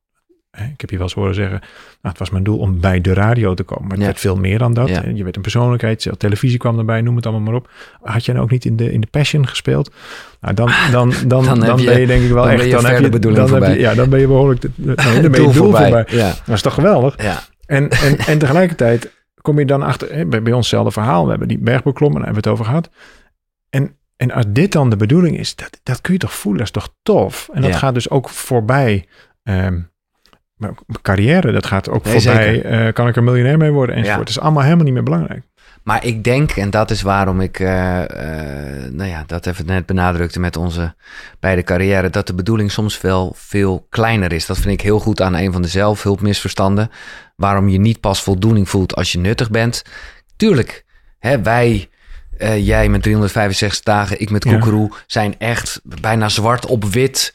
ik 0.51 0.81
heb 0.81 0.89
je 0.89 0.95
wel 0.95 1.05
eens 1.05 1.15
horen 1.15 1.35
zeggen, 1.35 1.59
nou, 1.59 1.69
het 2.01 2.17
was 2.17 2.29
mijn 2.29 2.43
doel 2.43 2.57
om 2.57 2.79
bij 2.79 3.01
de 3.01 3.13
radio 3.13 3.53
te 3.53 3.63
komen. 3.63 3.87
Maar 3.87 3.97
het 3.97 4.05
werd 4.05 4.19
veel 4.19 4.35
meer 4.35 4.57
dan 4.57 4.73
dat. 4.73 4.89
Je 4.89 5.23
werd 5.23 5.35
een 5.35 5.41
persoonlijkheid, 5.41 6.09
televisie 6.17 6.57
kwam 6.57 6.79
erbij, 6.79 7.01
noem 7.01 7.15
het 7.15 7.25
allemaal 7.25 7.51
maar 7.51 7.61
op. 7.61 7.69
Had 8.01 8.25
je 8.25 8.33
dan 8.33 8.41
ook 8.41 8.51
niet 8.51 8.65
in 8.65 8.75
de, 8.75 8.91
in 8.91 9.01
de 9.01 9.07
Passion 9.07 9.47
gespeeld? 9.47 9.91
Nou, 10.41 10.53
dan, 10.53 10.71
dan, 10.91 11.13
dan, 11.27 11.45
dan, 11.45 11.59
dan 11.59 11.85
ben 11.85 11.99
je 11.99 12.07
denk 12.07 12.23
ik 12.23 12.31
wel 12.31 12.49
echt... 12.49 12.71
Dan, 12.71 12.85
heb 12.85 13.13
je, 13.13 13.19
dan, 13.19 13.53
heb 13.53 13.73
je, 13.73 13.79
ja, 13.79 13.93
dan 13.93 14.09
ben 14.09 14.19
je 14.19 14.27
behoorlijk... 14.27 14.63
nou, 14.75 14.95
dan 15.21 15.31
ben 15.31 15.41
je 15.41 15.51
doel 15.51 15.71
voorbij. 15.71 16.05
Ja. 16.07 16.33
Dat 16.45 16.55
is 16.55 16.61
toch 16.61 16.73
geweldig? 16.73 17.23
Ja. 17.23 17.43
En, 17.65 17.89
en, 17.89 18.17
en 18.31 18.37
tegelijkertijd 18.37 19.11
kom 19.41 19.59
je 19.59 19.65
dan 19.65 19.81
achter... 19.81 20.27
Bij, 20.27 20.41
bij 20.41 20.53
ons 20.53 20.69
hetzelfde 20.69 20.91
verhaal. 20.91 21.23
We 21.23 21.29
hebben 21.29 21.47
die 21.47 21.59
berg 21.59 21.83
beklommen, 21.83 22.21
daar 22.21 22.33
hebben 22.33 22.43
we 22.43 22.49
het 22.49 22.59
over 22.59 22.71
gehad. 22.71 22.89
En, 23.69 23.95
en 24.17 24.31
als 24.31 24.45
dit 24.47 24.71
dan 24.71 24.89
de 24.89 24.95
bedoeling 24.95 25.37
is, 25.37 25.55
dat, 25.55 25.79
dat 25.83 26.01
kun 26.01 26.13
je 26.13 26.19
toch 26.19 26.33
voelen, 26.33 26.65
dat 26.65 26.75
is 26.75 26.83
toch 26.83 26.93
tof? 27.03 27.49
En 27.53 27.61
dat 27.61 27.75
gaat 27.75 27.93
dus 27.93 28.09
ook 28.09 28.29
voorbij... 28.29 29.05
Um, 29.43 29.90
maar 30.61 30.73
carrière, 31.01 31.51
dat 31.51 31.65
gaat 31.65 31.89
ook 31.89 32.05
voorbij. 32.05 32.85
Uh, 32.87 32.93
kan 32.93 33.07
ik 33.07 33.15
er 33.15 33.23
miljonair 33.23 33.57
mee 33.57 33.71
worden 33.71 33.95
enzovoort. 33.95 34.17
Ja. 34.17 34.23
Het 34.23 34.29
is 34.29 34.39
allemaal 34.39 34.63
helemaal 34.63 34.83
niet 34.83 34.93
meer 34.93 35.03
belangrijk. 35.03 35.43
Maar 35.83 36.05
ik 36.05 36.23
denk, 36.23 36.51
en 36.51 36.69
dat 36.69 36.91
is 36.91 37.01
waarom 37.01 37.41
ik, 37.41 37.59
uh, 37.59 37.67
uh, 37.67 38.07
nou 38.91 39.09
ja, 39.09 39.23
dat 39.27 39.45
even 39.45 39.65
net 39.65 39.85
benadrukte 39.85 40.39
met 40.39 40.57
onze 40.57 40.95
beide 41.39 41.63
carrière, 41.63 42.09
dat 42.09 42.27
de 42.27 42.33
bedoeling 42.33 42.71
soms 42.71 43.01
wel 43.01 43.33
veel 43.35 43.85
kleiner 43.89 44.33
is. 44.33 44.45
Dat 44.45 44.57
vind 44.57 44.73
ik 44.73 44.81
heel 44.81 44.99
goed 44.99 45.21
aan 45.21 45.35
een 45.35 45.51
van 45.51 45.61
de 45.61 45.67
zelfhulpmisverstanden. 45.67 46.91
Waarom 47.35 47.69
je 47.69 47.79
niet 47.79 47.99
pas 47.99 48.23
voldoening 48.23 48.69
voelt 48.69 48.95
als 48.95 49.11
je 49.11 49.19
nuttig 49.19 49.49
bent. 49.49 49.83
Tuurlijk, 50.35 50.85
hè, 51.19 51.41
wij 51.41 51.89
eh, 52.41 52.65
jij 52.65 52.89
met 52.89 53.01
365 53.01 53.83
dagen, 53.83 54.19
ik 54.21 54.29
met 54.29 54.43
Ja. 54.43 54.51
Koekeroe, 54.51 54.91
zijn 55.07 55.35
echt 55.37 55.81
bijna 55.83 56.29
zwart 56.29 56.65
op 56.65 56.85
wit. 56.85 57.33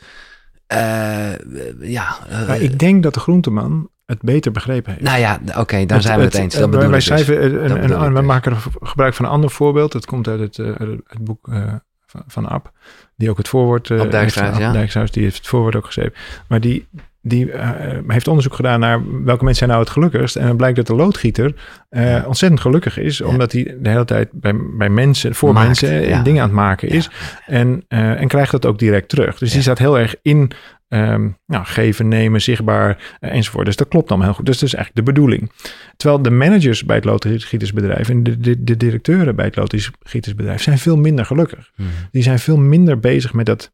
Eh, 0.66 1.32
ja, 1.80 2.16
eh, 2.28 2.46
Maar 2.46 2.60
ik 2.60 2.78
denk 2.78 3.02
dat 3.02 3.14
de 3.14 3.20
groenteman 3.20 3.90
het 4.06 4.22
beter 4.22 4.52
begrepen 4.52 4.92
heeft. 4.92 5.04
nou 5.04 5.18
ja, 5.18 5.40
oké, 5.56 5.86
dan 5.86 6.02
zijn 6.02 6.18
we 6.18 6.24
het, 6.24 6.34
eens. 6.34 6.54
Dat 6.54 6.74
eh, 6.74 6.78
wij 6.78 6.86
ik 6.86 6.92
dus. 6.92 7.04
schrijven, 7.04 7.38
eh, 7.38 7.44
een, 7.44 7.92
een, 7.92 8.08
we 8.08 8.14
dus. 8.14 8.26
maken 8.26 8.56
gebruik 8.82 9.14
van 9.14 9.24
een 9.24 9.30
ander 9.30 9.50
voorbeeld. 9.50 9.92
Dat 9.92 10.06
komt 10.06 10.28
uit 10.28 10.40
het, 10.40 10.58
eh, 10.58 10.66
uit 10.66 11.00
het, 11.06 11.24
boek 11.24 11.48
eh, 11.48 11.74
van, 12.06 12.22
van 12.26 12.48
Ab, 12.48 12.72
die 13.16 13.30
ook 13.30 13.38
het 13.38 13.48
voorwoord 13.48 13.90
eh, 13.90 14.00
Ab 14.00 14.10
Dijkshuis, 14.10 14.58
ja. 14.58 14.72
Dijkshuis, 14.72 15.10
die 15.10 15.22
heeft 15.22 15.36
het 15.36 15.46
voorwoord 15.46 15.76
ook 15.76 15.86
geschreven. 15.86 16.12
Maar 16.48 16.60
die, 16.60 16.88
die 17.28 17.52
eh, 17.52 17.70
heeft 18.06 18.28
onderzoek 18.28 18.54
gedaan 18.54 18.80
naar 18.80 19.00
welke 19.24 19.44
mensen 19.44 19.54
zijn 19.54 19.70
nou 19.70 19.82
het 19.82 19.90
gelukkigst. 19.90 20.36
En 20.36 20.46
dan 20.46 20.56
blijkt 20.56 20.76
dat 20.76 20.86
de 20.86 20.94
loodgieter 20.94 21.54
eh, 21.88 22.24
ontzettend 22.26 22.60
gelukkig 22.60 22.98
is, 22.98 23.18
Ja. 23.18 23.26
omdat 23.26 23.52
hij 23.52 23.76
de 23.80 23.88
hele 23.88 24.04
tijd 24.04 24.28
bij, 24.32 24.54
bij 24.78 24.88
mensen, 24.88 25.34
voor 25.34 25.52
Maakt, 25.52 25.66
mensen 25.66 25.90
eh, 25.90 26.08
ja. 26.08 26.22
dingen 26.22 26.42
aan 26.42 26.48
het 26.48 26.56
maken 26.56 26.88
is. 26.88 27.04
Ja. 27.04 27.54
En, 27.54 27.84
eh, 27.88 28.20
en 28.20 28.28
krijgt 28.28 28.50
dat 28.50 28.66
ook 28.66 28.78
direct 28.78 29.08
terug. 29.08 29.38
Dus 29.38 29.52
die 29.52 29.62
staat 29.62 29.78
heel 29.78 29.98
erg 29.98 30.14
in 30.22 30.50
ehm, 30.88 31.28
nou, 31.46 31.64
geven, 31.64 32.08
nemen, 32.08 32.42
zichtbaar 32.42 33.16
eh, 33.20 33.32
enzovoort. 33.32 33.66
Dus 33.66 33.76
dat 33.76 33.88
klopt 33.88 34.08
allemaal 34.08 34.26
heel 34.26 34.36
goed. 34.36 34.46
Dus 34.46 34.58
dat 34.58 34.68
is 34.68 34.74
eigenlijk 34.74 35.06
de 35.06 35.12
bedoeling. 35.12 35.50
Terwijl 35.96 36.22
de 36.22 36.30
managers 36.30 36.84
bij 36.84 36.96
het 36.96 37.04
loodgietersbedrijf 37.04 38.08
en 38.08 38.22
de, 38.22 38.38
de, 38.38 38.64
de 38.64 38.76
directeuren 38.76 39.36
bij 39.36 39.44
het 39.44 39.56
loodgietersbedrijf 39.56 40.62
zijn 40.62 40.78
veel 40.78 40.96
minder 40.96 41.24
gelukkig. 41.24 41.70
Mhm. 41.76 41.88
Die 42.10 42.22
zijn 42.22 42.38
veel 42.38 42.56
minder 42.56 43.00
bezig 43.00 43.32
met, 43.32 43.46
dat, 43.46 43.72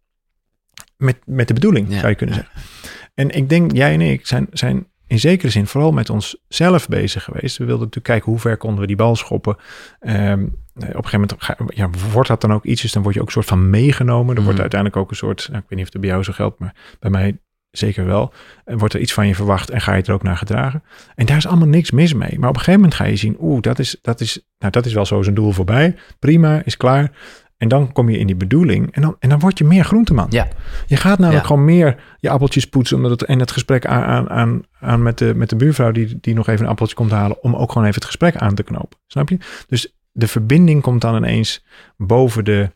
met, 0.97 1.17
met 1.25 1.49
de 1.49 1.55
bedoeling, 1.55 1.93
zou 1.93 2.09
je 2.09 2.15
kunnen 2.15 2.35
zeggen. 2.35 2.53
En 3.15 3.31
ik 3.31 3.49
denk, 3.49 3.73
jij 3.73 3.93
en 3.93 4.01
ik 4.01 4.27
zijn, 4.27 4.47
zijn 4.53 4.87
in 5.07 5.19
zekere 5.19 5.51
zin 5.51 5.67
vooral 5.67 5.93
met 5.93 6.11
onszelf 6.11 6.89
bezig 6.89 7.25
geweest. 7.25 7.57
We 7.59 7.65
wilden 7.65 7.85
natuurlijk 7.87 8.05
kijken 8.15 8.31
hoe 8.31 8.41
ver 8.41 8.57
konden 8.57 8.81
we 8.81 8.87
die 8.87 8.97
bal 8.97 9.17
schoppen. 9.17 9.57
Ehm, 10.01 10.43
op 10.43 10.83
een 10.83 10.87
gegeven 11.05 11.21
moment 11.21 11.35
ga- 11.39 11.57
ja, 11.69 11.91
wordt 12.13 12.29
dat 12.29 12.41
dan 12.41 12.53
ook 12.53 12.65
iets, 12.65 12.83
dus 12.83 12.93
dan 12.93 13.03
word 13.03 13.15
je 13.15 13.21
ook 13.21 13.27
een 13.27 13.33
soort 13.33 13.47
van 13.47 13.71
meegenomen. 13.71 14.29
Er 14.29 14.35
wordt 14.43 14.51
Mhm. 14.53 14.61
uiteindelijk 14.61 15.01
ook 15.03 15.11
een 15.11 15.17
soort, 15.17 15.47
nou, 15.51 15.63
ik 15.63 15.69
weet 15.69 15.79
niet 15.79 15.87
of 15.87 15.93
het 15.93 16.03
bij 16.03 16.11
jou 16.11 16.23
zo 16.23 16.33
geldt, 16.33 16.59
maar 16.59 16.75
bij 17.01 17.11
mij 17.11 17.39
zeker 17.71 18.05
wel. 18.07 18.33
En 18.65 18.79
wordt 18.79 18.95
er 18.95 19.01
iets 19.01 19.13
van 19.13 19.27
je 19.27 19.35
verwacht 19.35 19.71
en 19.71 19.81
ga 19.81 19.95
je 19.95 20.03
er 20.03 20.13
ook 20.13 20.23
naar 20.23 20.37
gedragen. 20.37 20.83
En 21.15 21.27
daar 21.27 21.37
is 21.37 21.47
allemaal 21.47 21.69
niks 21.69 21.91
mis 21.91 22.15
mee. 22.15 22.39
Maar 22.39 22.49
op 22.49 22.55
een 22.55 22.61
gegeven 22.61 22.81
moment 22.81 22.95
ga 22.95 23.05
je 23.05 23.17
zien, 23.17 23.37
oeh, 23.41 23.61
dat 23.61 23.79
is, 23.79 23.97
dat 24.03 24.21
is, 24.21 24.41
nou, 24.59 24.73
dat 24.73 24.87
is 24.87 24.93
wel 24.93 25.07
zo 25.07 25.23
zijn 25.23 25.35
doel 25.35 25.53
voorbij. 25.53 25.95
Prima, 26.19 26.63
is 26.65 26.77
klaar. 26.77 27.11
En 27.63 27.69
dan 27.69 27.93
kom 27.93 28.09
je 28.09 28.19
in 28.19 28.27
die 28.27 28.37
bedoeling 28.37 28.93
en 28.95 29.03
dan, 29.03 29.17
en 29.19 29.29
dan 29.29 29.39
word 29.39 29.59
je 29.59 29.65
meer 29.65 29.85
groenteman. 29.85 30.27
Ja. 30.31 30.49
Je 30.87 30.97
gaat 30.97 31.19
namelijk 31.19 31.43
Ja. 31.43 31.49
gewoon 31.49 31.65
meer 31.65 31.97
je 32.19 32.31
appeltjes 32.31 32.67
poetsen. 32.67 32.97
Omdat 32.97 33.11
het, 33.11 33.23
en 33.25 33.39
het 33.39 33.51
gesprek 33.51 33.87
aan, 33.87 34.03
aan, 34.03 34.31
aan, 34.31 34.63
aan 34.81 35.03
met, 35.03 35.19
de, 35.19 35.33
met 35.35 35.49
de 35.51 35.57
buurvrouw 35.57 35.93
die, 35.93 36.19
die 36.21 36.35
nog 36.35 36.49
even 36.49 36.65
een 36.65 36.71
appeltje 36.71 36.95
komt 36.95 37.11
halen. 37.11 37.43
Om 37.43 37.55
ook 37.57 37.69
gewoon 37.73 37.83
even 37.89 37.95
het 38.01 38.05
gesprek 38.11 38.37
aan 38.37 38.55
te 38.55 38.63
knopen. 38.63 38.99
Snap 39.07 39.29
je? 39.29 39.39
Dus 39.67 39.97
de 40.13 40.27
verbinding 40.29 40.83
komt 40.83 41.01
dan 41.01 41.17
ineens 41.17 41.65
boven 41.97 42.45
de, 42.45 42.71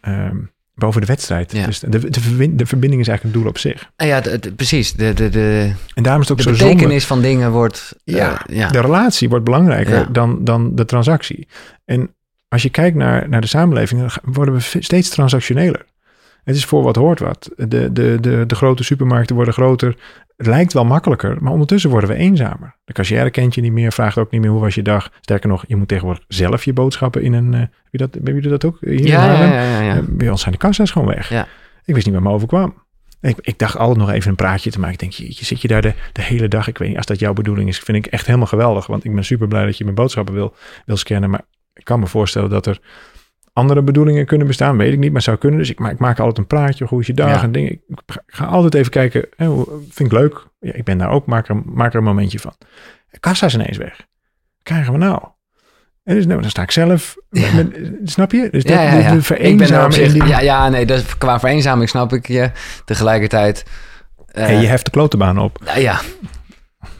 ehm, 0.00 0.36
boven 0.74 1.00
de 1.00 1.06
wedstrijd. 1.06 1.52
Ja. 1.52 1.66
Dus 1.66 1.78
de, 1.80 1.88
de, 2.10 2.20
verbinding, 2.20 2.58
de 2.58 2.66
verbinding 2.66 3.00
is 3.02 3.08
eigenlijk 3.08 3.36
een 3.36 3.42
doel 3.42 3.50
op 3.52 3.58
zich. 3.58 3.90
Nou 3.96 4.10
ja, 4.10 4.20
de- 4.20 4.38
de- 4.38 4.52
precies. 4.52 4.92
De, 4.92 5.12
de, 5.14 5.28
de, 5.28 5.72
En 5.94 6.02
daarom 6.02 6.22
is 6.22 6.28
het 6.28 6.38
ook 6.38 6.44
de 6.44 6.50
zo 6.50 6.56
zonde. 6.58 6.72
betekenis 6.74 7.06
van 7.06 7.20
dingen 7.20 7.50
wordt... 7.50 7.96
eh, 8.04 8.14
Ja, 8.14 8.40
ja. 8.46 8.68
De 8.68 8.80
relatie 8.80 9.28
wordt 9.28 9.44
belangrijker 9.44 9.94
Ja. 9.98 10.04
dan, 10.12 10.44
dan 10.44 10.74
de 10.74 10.84
transactie. 10.84 11.48
En 11.84 12.14
als 12.48 12.62
je 12.62 12.70
kijkt 12.70 12.96
naar, 12.96 13.28
naar 13.28 13.40
de 13.40 13.46
samenleving, 13.46 14.00
dan 14.00 14.10
worden 14.22 14.54
we 14.54 14.60
steeds 14.60 15.08
transactioneler. 15.08 15.84
Het 16.44 16.56
is 16.56 16.64
voor 16.64 16.82
wat 16.82 16.96
hoort 16.96 17.18
wat. 17.18 17.50
De, 17.56 17.92
de, 17.92 18.18
de, 18.20 18.44
de 18.46 18.54
grote 18.54 18.84
supermarkten 18.84 19.36
worden 19.36 19.54
groter. 19.54 19.96
Het 20.36 20.46
lijkt 20.46 20.72
wel 20.72 20.84
makkelijker, 20.84 21.36
maar 21.40 21.52
ondertussen 21.52 21.90
worden 21.90 22.08
we 22.08 22.16
eenzamer. 22.16 22.76
De 22.84 22.92
cashier 22.92 23.30
kent 23.30 23.54
je 23.54 23.60
niet 23.60 23.72
meer, 23.72 23.92
vraagt 23.92 24.18
ook 24.18 24.30
niet 24.30 24.40
meer 24.40 24.50
hoe 24.50 24.60
was 24.60 24.74
je 24.74 24.82
dag. 24.82 25.10
Sterker 25.20 25.48
nog, 25.48 25.64
je 25.66 25.76
moet 25.76 25.88
tegenwoordig 25.88 26.24
zelf 26.28 26.64
je 26.64 26.72
boodschappen 26.72 27.22
in 27.22 27.32
een... 27.32 27.54
eh, 27.54 27.60
heb, 27.60 27.70
je 27.90 27.98
dat, 27.98 28.14
hebben 28.14 28.34
jullie 28.34 28.48
dat 28.50 28.64
ook 28.64 28.78
hier 28.80 29.06
ja, 29.06 29.32
ja, 29.32 29.44
ja, 29.44 29.80
ja. 29.80 29.96
Eh, 29.96 30.02
bij 30.08 30.30
ons 30.30 30.40
zijn 30.40 30.52
de 30.52 30.58
kassa's 30.58 30.90
gewoon 30.90 31.08
weg. 31.08 31.30
Ik 31.84 31.94
wist 31.94 32.06
niet 32.06 32.14
wat 32.14 32.24
me 32.24 32.30
overkwam. 32.30 32.82
Ik, 33.20 33.36
ik 33.40 33.58
dacht 33.58 33.76
altijd 33.76 33.98
nog 33.98 34.10
even 34.10 34.30
een 34.30 34.36
praatje 34.36 34.70
te 34.70 34.78
maken. 34.78 34.94
Ik 34.94 35.00
denk, 35.00 35.12
jeetje, 35.12 35.44
zit 35.44 35.62
je 35.62 35.68
daar 35.68 35.82
de, 35.82 35.94
de 36.12 36.22
hele 36.22 36.48
dag? 36.48 36.68
Ik 36.68 36.78
weet 36.78 36.88
niet, 36.88 36.96
als 36.96 37.06
dat 37.06 37.18
jouw 37.18 37.32
bedoeling 37.32 37.68
is, 37.68 37.78
vind 37.78 38.06
ik 38.06 38.12
echt 38.12 38.26
helemaal 38.26 38.46
geweldig. 38.46 38.86
Want 38.86 39.04
ik 39.04 39.14
ben 39.14 39.24
super 39.24 39.48
blij 39.48 39.64
dat 39.64 39.78
je 39.78 39.84
mijn 39.84 39.96
boodschappen 39.96 40.34
wil, 40.34 40.54
wil 40.86 40.96
scannen. 40.96 41.30
Maar 41.30 41.42
ik 41.74 41.84
kan 41.84 42.00
me 42.00 42.06
voorstellen 42.06 42.50
dat 42.50 42.66
er 42.66 42.80
andere 43.52 43.82
bedoelingen 43.82 44.26
kunnen 44.26 44.46
bestaan. 44.46 44.76
Weet 44.76 44.92
ik 44.92 44.98
niet, 44.98 45.12
maar 45.12 45.22
zou 45.22 45.36
kunnen. 45.36 45.58
Dus 45.58 45.70
ik, 45.70 45.78
maar 45.78 45.90
ik 45.90 45.98
maak 45.98 46.18
altijd 46.18 46.38
een 46.38 46.46
praatje. 46.46 46.84
Hoe 46.84 47.00
is 47.00 47.06
je 47.06 47.14
dag? 47.14 47.28
Ja. 47.28 47.42
En 47.42 47.52
dingen. 47.52 47.70
Ik 47.70 47.80
ga- 48.26 48.44
altijd 48.44 48.74
even 48.74 48.90
kijken. 48.90 49.26
Hè, 49.36 49.62
vind 49.90 50.12
ik 50.12 50.18
leuk. 50.18 50.46
Ja, 50.60 50.72
ik 50.72 50.84
ben 50.84 50.98
daar 50.98 51.10
ook. 51.10 51.26
Maak 51.26 51.48
er, 51.48 51.62
maak 51.64 51.92
er 51.92 51.98
een 51.98 52.04
momentje 52.04 52.38
van. 52.38 52.54
Kassa 53.20 53.46
is 53.46 53.54
ineens 53.54 53.76
weg. 53.76 53.96
Wat 53.96 54.62
krijgen 54.62 54.92
we 54.92 54.98
nou? 54.98 55.22
En 56.04 56.14
dus, 56.14 56.26
nou, 56.26 56.40
dan 56.40 56.50
sta 56.50 56.62
ik 56.62 56.70
zelf. 56.70 57.16
met- 57.30 57.76
snap 58.04 58.32
je? 58.32 58.48
Dus 58.50 58.64
dat, 58.64 58.72
ja, 58.72 58.90
de, 59.12 59.20
de 59.28 59.38
Ik 59.38 59.58
ben 59.58 59.72
er 59.72 59.92
zich, 59.92 60.12
die- 60.12 60.24
ja, 60.24 60.40
ja, 60.40 60.68
nee, 60.68 60.86
dat, 60.86 60.98
is- 60.98 61.18
qua 61.18 61.38
vereenzaming 61.40 61.88
snap 61.88 62.12
ik 62.12 62.26
je. 62.28 62.50
Tegelijkertijd... 62.84 63.64
eh, 64.26 64.48
en 64.50 64.60
je 64.60 64.66
heft 64.66 64.84
de 64.84 64.90
klotenbaan 64.90 65.38
op. 65.38 65.58
ja, 65.76 66.00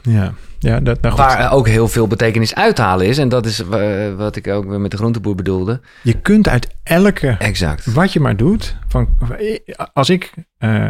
Ja, 0.01 0.33
ja 0.65 0.79
dat, 0.79 1.01
nou 1.01 1.13
goed. 1.13 1.25
waar 1.25 1.39
eh, 1.39 1.53
ook 1.53 1.67
heel 1.67 1.87
veel 1.87 2.07
betekenis 2.07 2.55
uit 2.55 2.75
te 2.75 2.81
halen 2.81 3.07
is. 3.07 3.17
En 3.17 3.29
dat 3.29 3.45
is 3.45 3.63
wat 4.17 4.35
ik 4.35 4.47
ook 4.47 4.65
weer 4.65 4.81
met 4.81 4.91
de 4.91 4.97
groenteboer 4.97 5.35
bedoelde. 5.35 5.81
Je 6.01 6.13
kunt 6.21 6.47
uit 6.47 6.67
elke, 6.83 7.35
Exact. 7.39 7.93
wat 7.93 8.13
je 8.13 8.19
maar 8.19 8.37
doet, 8.37 8.75
van, 8.87 9.09
als 9.93 10.09
ik 10.09 10.33
eh 10.57 10.89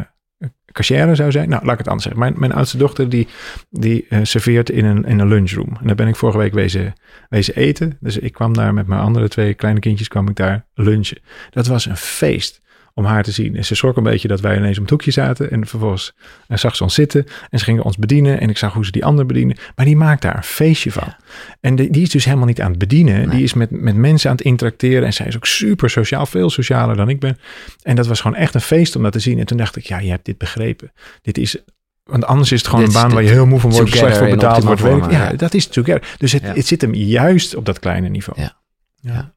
cashier 0.75 1.15
zou 1.15 1.32
zijn, 1.32 1.50
nou 1.50 1.63
laat 1.63 1.72
ik 1.72 1.77
het 1.77 1.88
anders 1.88 2.03
zeggen. 2.03 2.22
Mijn, 2.22 2.34
mijn 2.38 2.53
oudste 2.53 2.77
dochter 2.77 3.10
die, 3.10 3.27
die 3.70 4.05
eh, 4.10 4.20
serveert 4.24 4.70
in 4.70 4.86
een, 4.86 5.05
in 5.05 5.20
een 5.20 5.27
lunchroom. 5.27 5.77
En 5.79 5.88
daar 5.88 5.96
ben 5.96 6.08
ik 6.08 6.15
vorige 6.15 6.38
week 6.38 6.53
wezen, 6.53 6.94
wezen 7.29 7.55
eten. 7.55 7.98
Dus 8.00 8.17
ik 8.17 8.34
kwam 8.34 8.53
daar 8.53 8.74
met 8.74 8.88
mijn 8.88 9.01
andere 9.01 9.27
twee 9.27 9.53
kleine 9.53 9.79
kindjes, 9.79 10.08
kwam 10.08 10.29
ik 10.29 10.36
daar 10.36 10.65
lunchen. 10.74 11.17
Dat 11.50 11.67
was 11.67 11.86
een 11.86 11.98
feest 11.98 12.62
om 12.98 13.06
haar 13.06 13.24
te 13.24 13.32
zien. 13.32 13.56
En 13.56 13.66
ze 13.66 13.75
schrok 13.75 13.98
een 13.98 14.04
beetje 14.04 14.28
dat 14.28 14.40
wij 14.40 14.58
ineens 14.58 14.75
om 14.75 14.82
het 14.82 14.92
hoekje 14.92 15.12
zaten. 15.12 15.52
En 15.52 15.68
vervolgens 15.68 16.14
eh, 16.48 16.58
zag 16.58 16.75
ze 16.75 16.84
ons 16.84 16.94
zitten 16.94 17.25
en 17.50 17.60
ze 17.60 17.66
gingen 17.66 17.84
ons 17.84 17.98
bedienen. 17.98 18.40
En 18.40 18.50
ik 18.50 18.58
zag 18.58 18.74
hoe 18.74 18.86
ze 18.86 18.92
die 18.92 19.06
ander 19.06 19.25
bedienen. 19.25 19.58
Maar 19.75 19.86
die 19.86 19.96
maakt 19.96 20.22
daar 20.22 20.36
een 20.36 20.44
feestje 20.44 20.92
van. 20.92 21.04
Ja. 21.06 21.18
En 21.62 21.75
die, 21.75 21.90
die 21.90 22.02
is 22.02 22.10
dus 22.10 22.25
helemaal 22.25 22.46
niet 22.46 22.62
aan 22.62 22.70
het 22.70 22.80
bedienen. 22.80 23.16
Nee. 23.16 23.28
Die 23.28 23.44
is 23.44 23.54
met, 23.54 23.72
met 23.72 23.96
mensen 23.96 24.30
aan 24.30 24.36
het 24.36 24.46
interacteren. 24.46 25.06
En 25.06 25.14
zij 25.14 25.25
is 25.28 25.36
ook 25.36 25.46
super 25.46 25.90
sociaal, 25.90 26.25
veel 26.25 26.50
socialer 26.50 26.96
dan 26.96 27.10
ik 27.10 27.20
ben. 27.20 27.38
En 27.82 27.96
dat 27.96 28.08
was 28.08 28.22
gewoon 28.22 28.38
echt 28.38 28.54
een 28.54 28.62
feest 28.62 28.96
om 28.96 29.04
dat 29.04 29.12
te 29.12 29.20
zien. 29.20 29.40
En 29.40 29.46
toen 29.46 29.58
dacht 29.58 29.75
ik, 29.75 29.86
ja, 29.86 30.00
je 30.00 30.10
hebt 30.10 30.25
dit 30.25 30.38
begrepen. 30.38 30.92
Dit 31.22 31.38
is... 31.38 31.58
Want 32.04 32.25
anders 32.25 32.52
is 32.52 32.60
het 32.60 32.68
gewoon 32.68 32.86
Dit 32.86 32.96
een 32.96 33.02
baan 33.02 33.14
waar 33.14 33.24
je 33.24 33.30
heel 33.30 33.46
moe 33.46 33.60
van 33.60 33.72
wordt, 33.72 33.90
slecht 33.92 34.18
voor 34.18 34.30
betaald 34.30 34.64
wordt. 34.64 34.82
ja, 34.82 35.10
ja. 35.10 35.34
dat 35.34 35.54
is 35.54 35.68
together. 35.68 36.16
Dus 36.18 36.32
het, 36.32 36.42
Ja. 36.42 36.54
het 36.54 36.68
zit 36.68 36.82
hem 36.82 36.94
juist 36.94 37.56
op 37.56 37.66
dat 37.66 37.80
kleine 37.80 38.10
niveau. 38.10 38.42
Ja. 38.42 38.58
ja. 39.02 39.34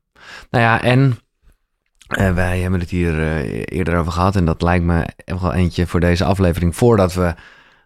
Nou 0.50 0.65
ja, 0.65 0.83
en 0.83 1.19
eh, 2.09 2.35
wij 2.35 2.61
hebben 2.61 2.81
het 2.81 2.91
hier 2.91 3.21
eh, 3.21 3.62
eerder 3.65 3.99
over 3.99 4.12
gehad. 4.12 4.37
En 4.37 4.45
dat 4.45 4.62
lijkt 4.62 4.85
me 4.85 5.07
wel 5.25 5.53
eentje 5.53 5.87
voor 5.87 6.00
deze 6.00 6.25
aflevering. 6.25 6.77
Voordat 6.77 7.15
we 7.15 7.35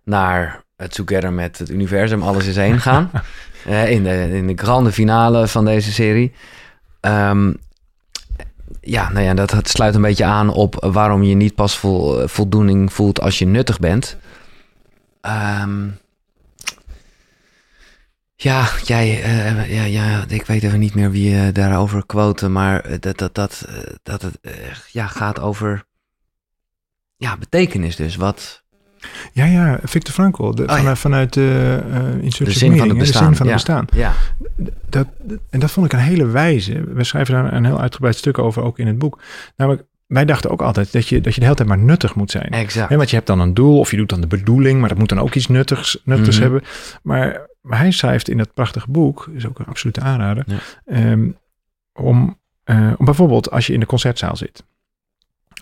naar 0.05 0.63
het 0.77 0.95
Together 0.95 1.33
met 1.33 1.59
het 1.59 1.71
universum 1.71 2.23
alles 2.23 2.47
is 2.47 2.57
heen 2.57 2.81
gaan. 2.81 3.11
Eh, 3.67 3.91
in, 3.91 4.03
de, 4.03 4.29
in 4.33 4.47
de 4.47 4.57
grande 4.57 4.93
finale 4.93 5.49
van 5.49 5.65
deze 5.65 5.93
serie. 5.93 6.33
Ehm, 7.01 7.53
ja, 8.81 9.13
nou 9.13 9.25
ja, 9.25 9.35
dat, 9.35 9.51
dat 9.51 9.69
sluit 9.69 9.95
een 9.95 10.03
beetje 10.03 10.25
aan 10.25 10.49
op 10.49 10.87
waarom 10.93 11.23
je 11.23 11.35
niet 11.35 11.55
pas 11.55 11.79
vol, 11.79 12.29
voldoening 12.29 12.93
voelt 12.93 13.21
als 13.21 13.39
je 13.39 13.47
nuttig 13.47 13.79
bent. 13.79 14.17
Ehm, 15.21 15.89
ja, 18.43 18.69
jij, 18.85 19.23
eh, 19.23 19.75
ja, 19.75 19.85
ja, 19.85 20.25
ik 20.29 20.47
weet 20.47 20.63
even 20.63 20.79
niet 20.79 20.95
meer 20.95 21.11
wie 21.11 21.31
je 21.31 21.53
daarover 21.53 22.07
quote, 22.07 22.49
maar 22.49 22.81
eh, 22.81 22.97
dat, 23.01 23.19
dat, 23.19 23.35
dat, 23.35 23.65
eh, 23.69 23.75
dat 24.03 24.23
het 24.23 24.39
eh, 24.43 24.53
ja, 24.91 25.07
gaat 25.07 25.41
over 25.41 25.85
ja, 27.17 27.37
betekenis 27.37 27.97
dus. 27.97 28.17
Wat, 28.17 28.63
Ja, 29.33 29.45
ja, 29.45 29.79
Victor 29.83 30.15
Frankl, 30.15 30.51
de, 30.55 30.63
ja. 30.63 30.77
vanuit, 30.77 30.99
vanuit 30.99 31.33
de 31.33 31.83
De 32.39 32.51
zin 32.51 32.71
van 32.77 32.89
het 32.89 32.89
de 32.89 32.95
bestaan, 32.95 33.25
zin 33.25 33.37
van 33.37 33.47
ja. 33.47 33.53
het 33.53 33.65
bestaan. 33.65 33.87
ja, 33.93 34.13
Dat, 34.89 35.07
en 35.51 35.61
dat 35.61 35.71
vond 35.71 35.87
ik 35.87 35.93
een 35.93 35.99
hele 35.99 36.27
wijze. 36.27 36.85
We 36.95 37.05
schrijven 37.05 37.35
daar 37.35 37.53
een 37.53 37.65
heel 37.65 37.81
uitgebreid 37.81 38.17
stuk 38.17 38.39
over, 38.39 38.63
ook 38.63 38.79
in 38.79 38.87
het 38.87 38.99
boek. 38.99 39.19
Namelijk, 39.57 39.85
wij 40.07 40.25
dachten 40.25 40.51
ook 40.51 40.63
altijd 40.63 40.93
dat 40.93 41.09
je, 41.09 41.21
dat 41.21 41.33
je 41.35 41.41
de 41.41 41.47
hele 41.47 41.57
tijd 41.57 41.69
maar 41.69 41.79
nuttig 41.79 42.15
moet 42.15 42.31
zijn. 42.31 42.51
exact. 42.51 42.95
Want 42.95 43.11
je 43.11 43.17
hebt 43.17 43.29
dan 43.29 43.41
een 43.41 43.55
doel 43.55 43.79
of 43.79 43.91
je 43.91 43.97
doet 43.97 44.09
dan 44.09 44.21
de 44.21 44.27
bedoeling, 44.27 44.81
maar 44.81 44.89
dat 44.89 44.99
moet 44.99 45.09
dan 45.09 45.21
ook 45.21 45.35
iets 45.35 45.47
nuttigs, 45.49 46.01
nuttigs 46.05 46.37
Mhm. 46.37 46.43
hebben. 46.43 46.63
Maar, 47.03 47.51
maar 47.63 47.79
hij 47.79 47.91
schrijft 47.91 48.29
in 48.29 48.39
dat 48.39 48.55
prachtige 48.55 48.91
boek, 48.91 49.29
is 49.35 49.47
ook 49.47 49.59
een 49.59 49.67
absolute 49.67 50.01
aanrader, 50.01 50.45
Ja. 50.47 50.59
ehm, 50.85 51.31
om, 51.93 52.39
eh, 52.65 52.93
om 52.99 53.05
bijvoorbeeld 53.05 53.51
als 53.51 53.67
je 53.67 53.73
in 53.73 53.81
de 53.81 53.87
concertzaal 53.87 54.37
zit. 54.37 54.65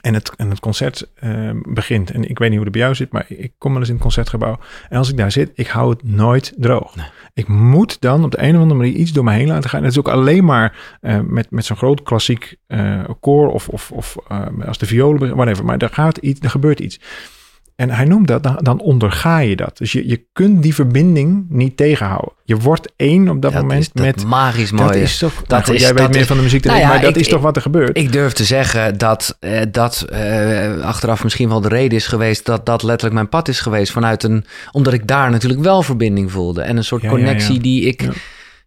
En 0.01 0.15
het, 0.15 0.33
en 0.37 0.51
het 0.51 0.61
concert 0.61 1.11
ehm, 1.15 1.59
begint. 1.65 2.11
En 2.11 2.29
ik 2.29 2.39
weet 2.39 2.49
niet 2.49 2.57
hoe 2.57 2.67
het 2.67 2.73
bij 2.73 2.83
jou 2.83 2.95
zit, 2.95 3.13
maar 3.13 3.25
ik 3.29 3.53
kom 3.59 3.71
wel 3.71 3.81
eens 3.81 3.89
in 3.89 3.95
het 3.95 4.03
concertgebouw. 4.05 4.59
En 4.89 4.99
als 4.99 5.09
ik 5.09 5.17
daar 5.17 5.33
zit, 5.33 5.51
ik 5.55 5.67
hou 5.67 5.91
het 5.91 6.03
nooit 6.03 6.53
droog. 6.57 6.97
Nee. 6.97 7.07
Ik 7.35 7.49
moet 7.49 8.01
dan 8.01 8.25
op 8.25 8.31
de 8.31 8.43
een 8.43 8.55
of 8.55 8.61
andere 8.61 8.81
manier 8.81 8.95
iets 8.95 9.13
door 9.13 9.25
me 9.25 9.33
heen 9.33 9.47
laten 9.47 9.71
gaan. 9.71 9.79
En 9.79 9.85
dat 9.85 9.93
is 9.93 9.99
ook 9.99 10.09
alleen 10.09 10.45
maar 10.45 10.97
eh, 11.01 11.21
met, 11.21 11.51
met 11.51 11.65
zo'n 11.65 11.77
groot 11.77 12.03
klassiek 12.03 12.57
eh 12.67 13.05
koor 13.21 13.49
of, 13.49 13.69
of, 13.69 13.93
of 13.93 14.17
als 14.67 14.79
de 14.79 14.87
violen, 14.87 15.35
whatever. 15.37 15.65
Maar 15.65 15.79
er 15.79 15.89
gaat 15.93 16.17
iets, 16.17 16.41
er 16.41 16.51
gebeurt 16.51 16.81
iets. 16.81 17.01
En 17.81 17.91
hij 17.91 18.05
noemt 18.05 18.29
dat, 18.29 18.43
dan, 18.43 18.59
dan 18.63 18.81
onderga 18.81 19.39
je 19.39 19.57
dat. 19.57 19.79
Dus 19.79 19.93
je, 19.93 20.09
je 20.09 20.25
kunt 20.33 20.63
die 20.63 20.75
verbinding 20.75 21.47
niet 21.49 21.77
tegenhouden. 21.77 22.33
Je 22.45 22.57
wordt 22.57 22.93
één 22.97 23.29
op 23.29 23.43
dat, 23.43 23.53
moment 23.55 23.81
is 23.81 23.91
dat 23.93 24.05
met... 24.05 24.25
magisch 24.25 24.71
mooi. 24.71 24.87
Dat 24.87 24.97
is 24.97 25.19
toch... 25.19 25.35
Dat 25.35 25.49
nou 25.49 25.63
goed, 25.65 25.75
is- 25.75 25.81
jij 25.81 25.95
weet 25.95 26.11
meer 26.11 26.27
van 26.27 26.37
de 26.37 26.43
muziek 26.43 26.63
dan 26.63 26.73
Nou 26.73 26.85
ik, 26.85 26.89
ja, 26.91 26.95
maar 26.97 27.05
dat 27.07 27.15
ik- 27.17 27.23
is 27.23 27.29
toch 27.29 27.41
wat 27.43 27.57
er 27.57 27.63
gebeurt? 27.63 27.97
Ik 27.97 28.13
durf 28.13 28.33
te 28.33 28.45
zeggen 28.45 28.99
dat 28.99 29.37
eh, 29.41 29.61
dat 29.73 30.01
eh, 30.11 30.81
achteraf 30.81 31.23
misschien 31.23 31.49
wel 31.49 31.61
de 31.61 31.69
reden 31.69 31.99
is 31.99 32.07
geweest 32.07 32.47
dat 32.47 32.67
dat 32.67 32.83
letterlijk 32.83 33.15
mijn 33.15 33.29
pad 33.29 33.49
is 33.49 33.61
geweest. 33.61 33.93
Vanuit 33.93 34.23
een, 34.23 34.45
omdat 34.73 34.93
ik 34.93 35.07
daar 35.09 35.31
natuurlijk 35.31 35.61
wel 35.63 35.83
verbinding 35.83 36.31
voelde. 36.33 36.63
En 36.63 36.77
een 36.77 36.85
soort 36.85 37.03
Ja, 37.03 37.09
connectie 37.09 37.55
ja. 37.55 37.61
die 37.61 37.83
ik. 37.85 38.09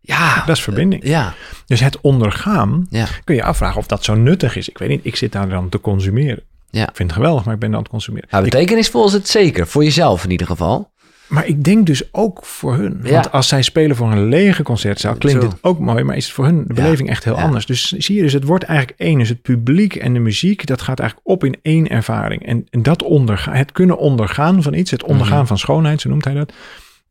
Ja. 0.02 0.44
Dat 0.46 0.56
is 0.58 0.64
verbinding. 0.64 1.08
ja, 1.08 1.34
Dus 1.66 1.80
het 1.80 2.02
ondergaan, 2.02 2.88
kun 3.24 3.36
je 3.36 3.44
afvragen 3.44 3.78
of 3.78 3.88
dat 3.88 4.04
zo 4.04 4.16
nuttig 4.16 4.56
is. 4.56 4.70
Ik 4.70 4.78
weet 4.78 4.90
niet, 4.90 5.00
ik 5.04 5.16
zit 5.16 5.32
daar 5.32 5.50
dan 5.50 5.70
te 5.70 5.80
consumeren. 5.82 6.44
Ja. 6.80 6.90
Ik 6.90 6.96
vind 6.96 7.10
het 7.10 7.18
geweldig, 7.20 7.46
maar 7.46 7.54
ik 7.54 7.60
ben 7.60 7.70
dan 7.70 7.78
aan 7.78 7.84
het 7.84 7.92
consumeren. 7.92 8.28
ja. 8.32 8.38
Ik- 8.38 8.44
Betekenisvol 8.44 9.06
is 9.08 9.14
het 9.14 9.28
zeker. 9.28 9.68
Voor 9.68 9.84
jezelf 9.84 10.24
in 10.24 10.32
ieder 10.32 10.48
geval. 10.48 10.92
maar 11.28 11.48
ik 11.48 11.64
denk 11.64 11.86
dus 11.86 12.14
ook 12.14 12.46
voor 12.46 12.76
hun. 12.76 13.00
Ja. 13.04 13.12
Want 13.12 13.32
als 13.32 13.48
zij 13.48 13.62
spelen 13.62 13.96
voor 13.96 14.12
een 14.12 14.28
lege 14.28 14.64
concertzaal, 14.64 15.16
klinkt 15.16 15.42
Zo. 15.44 15.50
het 15.50 15.58
ook 15.62 15.80
mooi, 15.80 16.04
maar 16.04 16.16
is 16.16 16.26
het 16.26 16.34
voor 16.34 16.46
hun 16.46 16.58
de 16.68 16.74
Ja. 16.74 16.82
beleving 16.84 17.10
echt 17.10 17.24
heel 17.24 17.36
Ja. 17.36 17.44
anders. 17.44 17.66
Dus 17.66 17.92
zie 17.92 18.16
je, 18.16 18.22
dus 18.22 18.34
het 18.34 18.44
wordt 18.44 18.64
eigenlijk 18.64 19.00
één. 19.00 19.18
Dus 19.20 19.30
het 19.30 19.42
publiek 19.42 19.96
en 19.96 20.14
de 20.14 20.20
muziek, 20.20 20.66
dat 20.66 20.82
gaat 20.82 21.00
eigenlijk 21.00 21.30
op 21.30 21.44
in 21.44 21.56
één 21.62 21.88
ervaring. 21.90 22.46
En, 22.46 22.66
en 22.70 22.84
dat 22.84 23.04
ondergaan, 23.04 23.56
het 23.56 23.72
kunnen 23.72 23.98
ondergaan 23.98 24.64
van 24.64 24.74
iets, 24.74 24.92
het 24.92 25.04
ondergaan 25.04 25.38
Mhm. 25.38 25.48
van 25.48 25.58
schoonheid, 25.58 26.02
zo 26.02 26.10
noemt 26.10 26.26
hij 26.26 26.34
dat. 26.34 26.54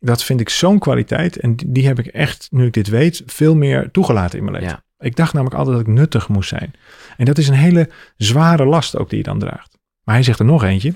Dat 0.01 0.25
vind 0.25 0.41
ik 0.41 0.49
zo'n 0.49 0.79
kwaliteit. 0.79 1.37
En 1.37 1.57
die, 1.57 1.73
die 1.73 1.87
heb 1.87 1.99
ik 1.99 2.07
echt, 2.07 2.49
nu 2.51 2.67
ik 2.67 2.73
dit 2.73 2.89
weet, 2.89 3.23
veel 3.27 3.55
meer 3.57 3.89
toegelaten 3.93 4.39
in 4.39 4.45
mijn 4.45 4.57
leven. 4.63 4.85
Ik 5.03 5.17
dacht 5.17 5.33
namelijk 5.33 5.59
altijd 5.59 5.77
dat 5.77 5.87
ik 5.87 5.93
nuttig 5.93 6.29
moest 6.29 6.49
zijn. 6.49 6.75
En 7.17 7.25
dat 7.25 7.39
is 7.39 7.49
een 7.49 7.55
hele 7.55 7.91
zware 8.17 8.65
last 8.65 8.97
ook 8.97 9.09
die 9.09 9.19
je 9.19 9.25
dan 9.25 9.39
draagt. 9.39 9.79
Maar 10.05 10.15
hij 10.15 10.25
zegt 10.25 10.39
er 10.39 10.45
nog 10.45 10.65
eentje. 10.65 10.95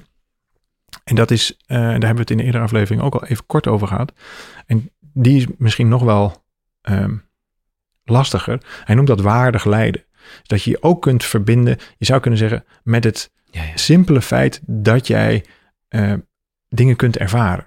En 1.04 1.14
dat 1.14 1.30
is, 1.30 1.56
eh, 1.66 1.76
daar 1.78 1.90
hebben 1.90 2.14
we 2.14 2.20
het 2.20 2.30
in 2.30 2.36
de 2.36 2.42
eerdere 2.42 2.64
aflevering 2.64 3.02
ook 3.02 3.14
al 3.14 3.24
even 3.24 3.46
kort 3.46 3.66
over 3.66 3.86
gehad. 3.86 4.12
En 4.66 4.90
die 5.00 5.36
is 5.36 5.46
misschien 5.58 5.88
nog 5.88 6.02
wel 6.02 6.44
ehm, 6.80 7.16
lastiger. 8.04 8.62
Hij 8.84 8.94
noemt 8.94 9.08
dat 9.08 9.20
waardig 9.20 9.64
lijden. 9.64 10.04
Dat 10.42 10.62
je 10.62 10.70
je 10.70 10.82
ook 10.82 11.02
kunt 11.02 11.24
verbinden, 11.24 11.76
je 11.98 12.04
zou 12.04 12.20
kunnen 12.20 12.38
zeggen, 12.38 12.64
met 12.82 13.04
het 13.04 13.32
Ja, 13.50 13.62
ja. 13.62 13.76
simpele 13.76 14.22
feit 14.22 14.60
dat 14.66 15.06
jij 15.06 15.44
eh, 15.88 16.12
dingen 16.68 16.96
kunt 16.96 17.16
ervaren. 17.16 17.66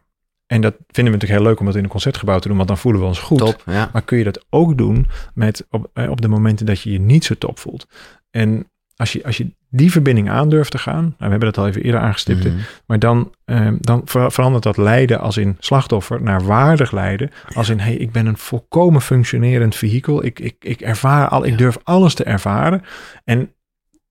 En 0.50 0.62
dat 0.62 0.74
vinden 0.74 1.14
we 1.14 1.20
natuurlijk 1.20 1.40
heel 1.40 1.50
leuk 1.50 1.60
om 1.60 1.66
dat 1.66 1.76
in 1.76 1.84
een 1.84 1.90
concertgebouw 1.90 2.40
te 2.40 2.48
doen, 2.48 2.58
want 2.58 2.70
dan 2.70 2.78
voelen 2.78 3.02
we 3.02 3.08
ons 3.08 3.20
goed. 3.20 3.38
Top. 3.38 3.64
Ja. 3.66 3.90
Maar 3.94 4.02
kun 4.02 4.18
je 4.18 4.24
dat 4.24 4.46
ook 4.50 4.78
doen 4.78 5.08
met 5.34 5.66
op, 5.70 5.90
eh, 5.94 6.10
op 6.10 6.22
de 6.22 6.28
momenten 6.28 6.66
dat 6.66 6.82
je 6.82 6.92
je 6.92 7.00
niet 7.00 7.26
zo 7.26 7.36
top 7.36 7.60
voelt. 7.60 7.88
En 8.32 8.70
als 8.96 9.12
je, 9.14 9.24
als 9.24 9.38
je 9.38 9.52
die 9.70 9.92
verbinding 9.92 10.30
aandurft 10.30 10.72
te 10.72 10.78
gaan, 10.78 11.02
nou, 11.04 11.16
we 11.18 11.26
hebben 11.30 11.40
dat 11.52 11.58
al 11.58 11.68
even 11.68 11.82
eerder 11.84 12.02
aangestipt, 12.02 12.44
Mhm. 12.44 12.58
maar 12.86 13.00
dan, 13.00 13.34
eh, 13.46 13.72
dan 13.80 14.02
ver- 14.06 14.32
verandert 14.32 14.64
dat 14.64 14.78
lijden 14.78 15.20
als 15.20 15.38
in 15.38 15.56
slachtoffer 15.60 16.22
naar 16.22 16.44
waardig 16.44 16.92
lijden. 16.92 17.30
Als 17.54 17.70
in, 17.70 17.80
hey, 17.80 17.96
ik 17.96 18.12
ben 18.12 18.26
een 18.26 18.38
volkomen 18.38 19.02
functionerend 19.02 19.76
vehikel. 19.76 20.26
Ik, 20.26 20.40
ik, 20.40 20.56
ik 20.60 20.82
ervaar 20.82 21.28
al, 21.28 21.46
ik 21.46 21.58
durf 21.58 21.78
alles 21.84 22.14
te 22.14 22.24
ervaren. 22.24 22.82
En 23.24 23.54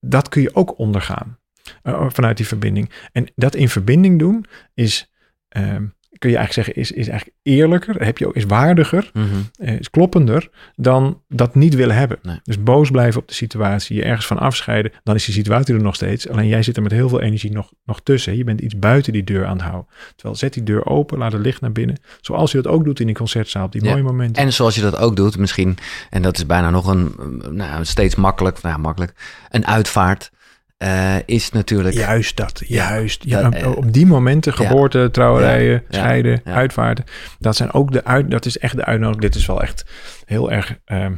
dat 0.01 0.29
kun 0.29 0.43
je 0.43 0.55
ook 0.55 0.79
ondergaan 0.79 1.39
eh, 1.83 2.07
vanuit 2.09 2.37
die 2.37 2.47
verbinding. 2.47 2.91
En 3.13 3.27
dat 3.35 3.55
in 3.55 3.69
verbinding 3.69 4.19
doen 4.19 4.45
is, 4.75 5.13
ehm, 5.49 5.85
kun 6.19 6.31
je 6.31 6.37
eigenlijk 6.37 6.67
zeggen, 6.67 6.83
is, 6.83 6.93
is 6.93 7.09
eigenlijk 7.09 7.39
eerlijker. 7.43 8.05
Heb 8.05 8.19
je 8.19 8.27
ook, 8.27 8.35
is 8.37 8.45
waardiger, 8.45 9.11
Mhm. 9.13 9.27
eh, 9.59 9.79
is 9.79 9.91
kloppender 9.91 10.51
dan 10.77 11.23
dat 11.29 11.55
niet 11.55 11.75
willen 11.75 11.97
hebben. 11.97 12.19
Nee. 12.23 12.41
Dus 12.43 12.63
boos 12.63 12.91
blijven 12.91 13.21
op 13.21 13.29
de 13.29 13.35
situatie, 13.35 13.97
je 13.97 14.03
ergens 14.05 14.27
van 14.27 14.39
afscheiden, 14.39 14.93
dan 15.03 15.15
is 15.15 15.25
die 15.25 15.35
situatie 15.35 15.75
er 15.75 15.83
nog 15.83 15.95
steeds. 15.95 16.29
Alleen 16.29 16.49
jij 16.49 16.63
zit 16.63 16.77
er 16.77 16.83
met 16.83 16.93
heel 16.93 17.09
veel 17.09 17.21
energie 17.21 17.53
nog, 17.53 17.73
nog 17.85 18.01
tussen. 18.03 18.37
Je 18.37 18.45
bent 18.45 18.61
iets 18.61 18.79
buiten 18.79 19.13
die 19.13 19.25
deur 19.25 19.47
aan 19.47 19.57
het 19.57 19.63
houden. 19.67 19.87
Terwijl 20.17 20.37
zet 20.39 20.53
die 20.53 20.63
deur 20.63 20.87
open, 20.87 21.19
laat 21.19 21.33
het 21.33 21.43
licht 21.43 21.61
naar 21.61 21.73
binnen. 21.73 21.97
Zoals 22.21 22.53
je 22.53 22.63
dat 22.63 22.73
ook 22.73 22.85
doet 22.85 23.01
in 23.01 23.07
die 23.07 23.15
concertzaal, 23.15 23.65
op 23.65 23.73
die 23.73 23.85
Ja. 23.85 23.91
mooie 23.91 24.03
momenten. 24.03 24.43
En 24.43 24.53
zoals 24.53 24.75
je 24.75 24.81
dat 24.81 24.97
ook 24.99 25.17
doet, 25.17 25.39
misschien, 25.39 25.77
en 26.11 26.23
dat 26.23 26.37
is 26.37 26.47
bijna 26.47 26.71
nog 26.71 26.87
een, 26.87 27.15
nou, 27.51 27.85
steeds 27.85 28.15
makkelijk, 28.15 28.63
nou 28.63 28.75
ja, 28.75 28.81
makkelijk, 28.81 29.13
een 29.51 29.67
uitvaart 29.67 30.31
eh, 30.79 31.17
is 31.27 31.51
natuurlijk. 31.51 31.95
Juist 31.95 32.37
dat, 32.37 32.63
juist. 32.67 33.25
Ja, 33.25 33.43
dat, 33.43 33.55
op- 33.55 33.61
eh, 33.61 33.77
op 33.77 33.93
die 33.93 34.07
momenten, 34.07 34.55
geboorte, 34.55 35.09
trouwerijen, 35.13 35.73
Ja, 35.73 35.81
ja, 35.89 35.99
scheiden, 35.99 36.41
uitvaarten. 36.45 37.05
Dat 37.39 37.57
zijn 37.57 37.73
ook 37.73 37.93
de 37.93 38.05
uit, 38.05 38.31
dat 38.31 38.47
is 38.47 38.59
echt 38.59 38.77
de 38.77 38.85
uitnodiging. 38.85 39.25
Dit 39.25 39.35
is 39.35 39.47
wel 39.47 39.63
echt 39.63 39.85
heel 40.25 40.51
erg 40.51 40.79
ehm 40.85 41.15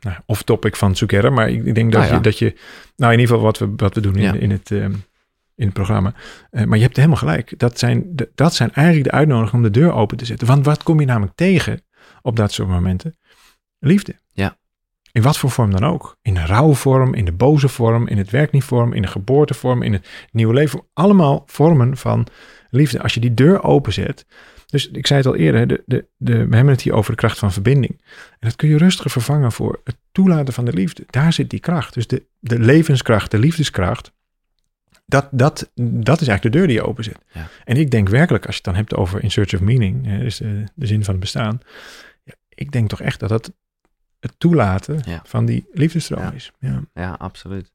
nou, 0.00 0.16
off 0.26 0.42
topic 0.42 0.76
van 0.76 0.96
Zucchero, 0.96 1.30
maar 1.30 1.50
ik, 1.50 1.74
denk 1.74 1.92
dat, 1.92 2.08
ja. 2.08 2.14
je, 2.14 2.20
dat 2.20 2.38
je, 2.38 2.56
nou 2.96 3.12
in 3.12 3.18
ieder 3.18 3.34
geval 3.34 3.50
wat 3.50 3.58
we, 3.58 3.72
wat 3.76 3.94
we 3.94 4.00
doen 4.00 4.16
in, 4.16 4.40
in 4.40 4.50
het 4.50 4.70
ehm, 4.70 4.92
in 5.56 5.64
het 5.64 5.72
programma. 5.72 6.14
Eh, 6.50 6.64
maar 6.64 6.76
je 6.76 6.84
hebt 6.84 6.96
helemaal 6.96 7.16
gelijk. 7.16 7.58
Dat 7.58 7.78
zijn, 7.78 8.16
de, 8.16 8.30
dat 8.34 8.54
zijn 8.54 8.72
eigenlijk 8.72 9.10
de 9.10 9.16
uitnodigingen 9.16 9.64
om 9.64 9.72
de 9.72 9.80
deur 9.80 9.92
open 9.92 10.16
te 10.16 10.24
zetten. 10.24 10.46
Want 10.46 10.64
wat 10.64 10.82
kom 10.82 11.00
je 11.00 11.06
namelijk 11.06 11.36
tegen 11.36 11.82
op 12.22 12.36
dat 12.36 12.52
soort 12.52 12.68
momenten? 12.68 13.16
Liefde. 13.78 14.14
In 15.16 15.22
wat 15.22 15.38
voor 15.38 15.50
vorm 15.50 15.70
dan 15.70 15.84
ook. 15.84 16.16
In 16.22 16.34
de 16.34 16.46
rouwvorm, 16.46 17.14
in 17.14 17.24
de 17.24 17.32
boze 17.32 17.68
vorm, 17.68 18.08
in 18.08 18.18
het 18.18 18.30
werk 18.30 18.52
niet 18.52 18.64
vorm, 18.64 18.92
in 18.92 19.02
de 19.02 19.08
geboortevorm, 19.08 19.82
in 19.82 19.92
het 19.92 20.08
nieuwe 20.30 20.54
leven. 20.54 20.82
Allemaal 20.92 21.42
vormen 21.46 21.96
van 21.96 22.26
liefde. 22.70 23.02
Als 23.02 23.14
je 23.14 23.20
die 23.20 23.34
deur 23.34 23.62
openzet. 23.62 24.26
Dus 24.66 24.90
ik 24.90 25.06
zei 25.06 25.18
het 25.18 25.28
al 25.28 25.36
eerder, 25.36 25.66
de, 25.66 25.82
de, 25.86 26.06
de, 26.16 26.32
we 26.32 26.56
hebben 26.56 26.74
het 26.74 26.82
hier 26.82 26.92
over 26.92 27.10
de 27.10 27.16
kracht 27.16 27.38
van 27.38 27.52
verbinding. 27.52 28.00
En 28.30 28.48
dat 28.48 28.56
kun 28.56 28.68
je 28.68 28.76
rustig 28.76 29.12
vervangen 29.12 29.52
voor 29.52 29.80
het 29.84 29.96
toelaten 30.12 30.54
van 30.54 30.64
de 30.64 30.72
liefde. 30.72 31.04
Daar 31.06 31.32
zit 31.32 31.50
die 31.50 31.60
kracht. 31.60 31.94
Dus 31.94 32.06
de, 32.06 32.26
de 32.38 32.58
levenskracht, 32.58 33.30
de 33.30 33.38
liefdeskracht. 33.38 34.12
Dat, 35.06 35.28
dat, 35.30 35.70
dat 35.74 36.20
is 36.20 36.28
eigenlijk 36.28 36.42
de 36.42 36.58
deur 36.58 36.66
die 36.66 36.76
je 36.76 36.86
openzet. 36.86 37.18
Ja. 37.32 37.48
En 37.64 37.76
ik 37.76 37.90
denk 37.90 38.08
werkelijk, 38.08 38.46
als 38.46 38.56
je 38.56 38.62
het 38.64 38.74
dan 38.74 38.82
hebt 38.82 38.94
over 38.94 39.22
in 39.22 39.30
search 39.30 39.54
of 39.54 39.60
meaning, 39.60 40.06
hè, 40.06 40.18
dus 40.18 40.36
de, 40.36 40.64
de 40.74 40.86
zin 40.86 41.04
van 41.04 41.14
het 41.14 41.22
bestaan. 41.22 41.60
Ja, 42.24 42.34
ik 42.48 42.72
denk 42.72 42.88
toch 42.88 43.00
echt 43.00 43.20
dat 43.20 43.28
dat 43.28 43.52
het 44.20 44.34
toelaten 44.38 45.02
Ja. 45.06 45.20
van 45.24 45.44
die 45.44 45.66
liefdestroom 45.72 46.22
Ja. 46.22 46.32
is. 46.32 46.52
Ja. 46.58 46.80
Ja, 46.94 47.10
absoluut. 47.18 47.72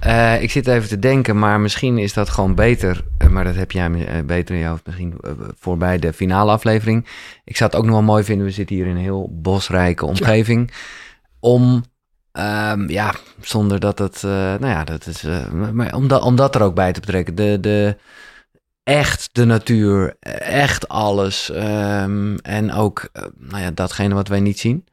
Eh, 0.00 0.42
ik 0.42 0.50
zit 0.50 0.66
even 0.66 0.88
te 0.88 0.98
denken, 0.98 1.38
maar 1.38 1.60
misschien 1.60 1.98
is 1.98 2.12
dat 2.12 2.28
gewoon 2.28 2.54
beter. 2.54 3.04
eh, 3.18 3.28
Maar 3.28 3.44
dat 3.44 3.54
heb 3.54 3.70
jij 3.72 4.06
eh, 4.06 4.24
beter 4.24 4.54
in 4.54 4.60
je 4.60 4.66
hoofd 4.66 4.86
misschien 4.86 5.14
voorbij 5.58 5.98
de 5.98 6.12
finale 6.12 6.50
aflevering. 6.50 7.06
Ik 7.44 7.56
zou 7.56 7.70
het 7.70 7.78
ook 7.78 7.84
nog 7.86 7.94
wel 7.94 8.02
mooi 8.04 8.24
vinden. 8.24 8.46
We 8.46 8.52
zitten 8.52 8.76
hier 8.76 8.86
in 8.86 8.96
een 8.96 9.02
heel 9.02 9.28
bosrijke 9.32 10.06
omgeving. 10.06 10.72
Om, 11.40 11.84
ehm, 12.32 12.90
ja, 12.90 13.14
zonder 13.40 13.80
dat 13.80 13.98
het, 13.98 14.22
nou 14.22 14.66
ja, 14.66 14.84
dat 14.84 15.06
is, 15.06 15.24
maar 15.72 15.94
om, 15.94 16.08
dat, 16.08 16.22
om 16.22 16.36
dat 16.36 16.54
er 16.54 16.62
ook 16.62 16.74
bij 16.74 16.92
te 16.92 17.00
betrekken. 17.00 17.34
De, 17.34 17.58
de, 17.60 17.96
echt 18.82 19.28
de 19.32 19.44
natuur, 19.44 20.16
echt 20.48 20.88
alles. 20.88 21.50
ehm, 21.50 22.36
en 22.36 22.72
ook, 22.72 23.08
nou 23.38 23.62
ja, 23.62 23.70
datgene 23.70 24.14
wat 24.14 24.28
wij 24.28 24.40
niet 24.40 24.58
zien. 24.58 24.84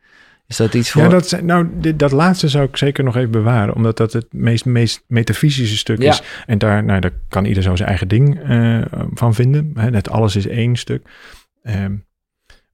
Is 0.51 0.57
dat 0.57 0.73
iets 0.73 0.91
voor... 0.91 1.01
Ja, 1.01 1.07
dat, 1.07 1.39
nou, 1.43 1.67
dit, 1.73 1.99
dat 1.99 2.11
laatste 2.11 2.47
zou 2.47 2.63
ik 2.65 2.77
zeker 2.77 3.03
nog 3.03 3.15
even 3.15 3.31
bewaren, 3.31 3.75
omdat 3.75 3.97
dat 3.97 4.13
het 4.13 4.25
meest, 4.31 4.65
meest 4.65 5.03
metafysische 5.07 5.77
stuk 5.77 6.01
Ja. 6.01 6.11
is. 6.11 6.21
En 6.45 6.57
daar, 6.57 6.83
nou, 6.83 6.99
daar 6.99 7.11
kan 7.29 7.45
ieder 7.45 7.63
zo 7.63 7.75
zijn 7.75 7.89
eigen 7.89 8.07
ding 8.07 8.39
eh, 8.43 8.81
van 9.13 9.33
vinden. 9.33 9.71
Hè, 9.75 9.89
net 9.89 10.09
alles 10.09 10.35
is 10.35 10.47
één 10.47 10.75
stuk. 10.75 11.07
Ehm, 11.63 11.95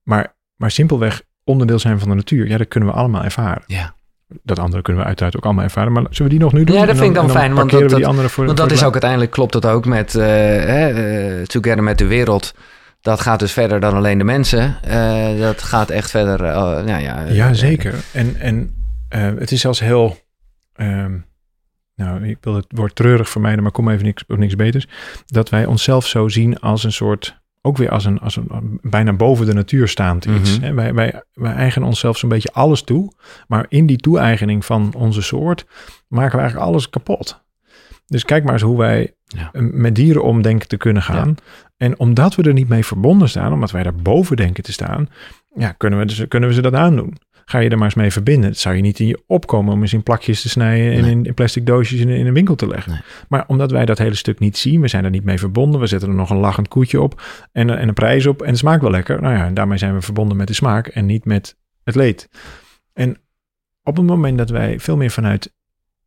maar, 0.04 0.36
maar 0.56 0.72
simpelweg 0.72 1.22
onderdeel 1.44 1.80
zijn 1.80 2.00
van 2.00 2.10
de 2.10 2.16
natuur, 2.16 2.48
ja, 2.48 2.58
dat 2.58 2.68
kunnen 2.68 2.90
we 2.90 2.96
allemaal 2.96 3.24
ervaren. 3.24 3.64
ja. 3.68 3.96
Dat 4.44 4.60
andere 4.60 4.82
kunnen 4.82 5.02
we 5.02 5.08
uiteraard 5.08 5.38
ook 5.38 5.44
allemaal 5.46 5.64
ervaren. 5.64 5.92
Maar 5.92 6.04
zullen 6.10 6.32
we 6.32 6.38
die 6.38 6.40
nog 6.48 6.54
nu 6.54 6.64
doen? 6.64 6.76
Ja, 6.76 6.86
dat 6.86 6.96
vind 6.96 7.10
ik 7.10 7.14
dan 7.16 7.30
fijn, 7.30 7.54
want 7.54 7.72
dat- 7.72 8.32
voor, 8.32 8.46
Want 8.46 8.72
is 8.72 8.84
ook 8.84 8.92
uiteindelijk, 8.92 9.32
klopt 9.32 9.54
dat 9.54 9.66
ook 9.66 9.86
met 9.86 10.16
eh, 10.16 11.40
eh, 11.40 11.46
Together 11.46 11.84
met 11.84 11.98
de 11.98 12.06
Wereld. 12.06 12.54
Dat 13.02 13.20
gaat 13.22 13.40
dus 13.40 13.52
verder 13.52 13.80
dan 13.80 13.94
alleen 13.94 14.18
de 14.18 14.24
mensen. 14.24 14.78
Eh, 14.84 15.40
dat 15.40 15.62
gaat 15.62 15.90
echt 15.90 16.10
verder. 16.10 16.44
eh, 16.46 16.54
nou 16.62 16.88
ja, 16.88 17.26
Ja, 17.26 17.48
eh, 17.48 17.54
zeker. 17.54 17.96
En, 18.14 18.36
en 18.40 18.76
het 19.10 19.52
is 19.52 19.62
zelfs 19.62 19.80
heel... 19.80 20.18
ehm, 20.74 21.18
nou, 21.96 22.28
ik 22.28 22.38
wil 22.42 22.56
het 22.56 22.66
woord 22.68 22.96
treurig 22.96 23.30
vermijden, 23.30 23.64
maar 23.64 23.72
kom 23.72 23.90
even 23.90 24.06
niks, 24.06 24.24
op 24.28 24.38
niks 24.38 24.56
beters. 24.56 24.88
Dat 25.26 25.50
wij 25.50 25.66
onszelf 25.66 26.08
zo 26.08 26.28
zien 26.28 26.60
als 26.60 26.84
een 26.84 26.92
soort... 26.92 27.40
Ook 27.62 27.78
weer 27.78 27.90
als 27.90 28.06
een, 28.06 28.20
als 28.20 28.36
een 28.36 28.80
bijna 28.82 29.14
boven 29.14 29.46
de 29.46 29.54
natuur 29.54 29.88
staand 29.88 30.26
iets. 30.26 30.58
Hè. 30.62 30.74
Wij, 30.74 30.94
wij, 30.94 31.24
wij 31.34 31.54
eigenen 31.54 31.88
onszelf 31.88 32.18
zo'n 32.18 32.30
beetje 32.30 32.52
alles 32.52 32.82
toe. 32.82 33.12
Maar 33.48 33.66
in 33.70 33.86
die 33.86 33.98
toe-eigening 33.98 34.66
van 34.66 34.94
onze 34.96 35.22
soort 35.22 35.66
maken 36.08 36.36
we 36.36 36.42
eigenlijk 36.42 36.70
alles 36.70 36.90
kapot. 36.90 37.44
Dus 38.06 38.26
kijk 38.26 38.44
maar 38.44 38.54
eens 38.54 38.62
hoe 38.62 38.78
wij 38.78 39.14
Ja. 39.26 39.50
met 39.54 39.96
dieren 39.96 40.24
om 40.24 40.42
denken 40.42 40.68
te 40.68 40.78
kunnen 40.78 41.04
gaan. 41.04 41.36
En 41.78 42.00
omdat 42.00 42.36
we 42.36 42.44
er 42.44 42.54
niet 42.54 42.70
mee 42.70 42.86
verbonden 42.86 43.30
staan, 43.30 43.54
omdat 43.54 43.72
wij 43.72 43.84
daar 43.84 43.96
boven 43.96 44.36
denken 44.36 44.64
te 44.64 44.72
staan, 44.72 45.10
ja, 45.56 45.72
kunnen, 45.72 46.00
we 46.00 46.06
dus, 46.06 46.28
kunnen 46.28 46.50
we 46.50 46.56
ze 46.56 46.62
dat 46.62 46.74
aandoen. 46.74 47.16
Ga 47.50 47.60
je 47.60 47.70
er 47.70 47.76
maar 47.78 47.86
eens 47.86 47.96
mee 47.96 48.12
verbinden. 48.12 48.50
Het 48.50 48.60
zou 48.60 48.76
je 48.76 48.82
niet 48.82 49.00
in 49.00 49.08
je 49.08 49.24
opkomen 49.28 49.74
om 49.74 49.82
eens 49.82 49.94
in 49.94 50.04
plakjes 50.04 50.42
te 50.42 50.50
snijden 50.50 50.94
en 50.94 51.02
Nee. 51.02 51.12
in, 51.12 51.26
in 51.26 51.34
plastic 51.34 51.66
doosjes 51.66 52.00
in, 52.00 52.10
in 52.10 52.28
een 52.28 52.34
winkel 52.34 52.56
te 52.56 52.68
leggen. 52.68 52.92
Nee. 52.92 53.02
Maar 53.30 53.44
omdat 53.48 53.72
wij 53.72 53.86
dat 53.86 53.98
hele 53.98 54.16
stuk 54.16 54.40
niet 54.40 54.58
zien, 54.58 54.82
we 54.82 54.88
zijn 54.88 55.04
er 55.04 55.10
niet 55.10 55.24
mee 55.24 55.40
verbonden, 55.40 55.80
we 55.80 55.88
zetten 55.88 56.10
er 56.10 56.16
nog 56.16 56.30
een 56.30 56.38
lachend 56.38 56.68
koetje 56.68 57.02
op 57.02 57.22
en, 57.52 57.78
en 57.78 57.88
een 57.88 57.94
prijs 57.94 58.26
op 58.26 58.42
en 58.42 58.48
het 58.50 58.58
smaakt 58.58 58.82
wel 58.82 58.92
lekker. 58.92 59.22
Nou 59.22 59.34
ja, 59.36 59.46
en 59.46 59.54
daarmee 59.54 59.78
zijn 59.78 59.94
we 59.94 60.02
verbonden 60.02 60.38
met 60.38 60.48
de 60.48 60.54
smaak 60.54 60.88
en 60.88 61.06
niet 61.06 61.26
met 61.26 61.56
het 61.84 61.96
leed. 61.96 62.30
En 62.94 63.18
op 63.84 63.98
het 63.98 64.06
moment 64.06 64.38
dat 64.38 64.50
wij 64.50 64.80
veel 64.80 64.98
meer 64.98 65.12
vanuit 65.12 65.54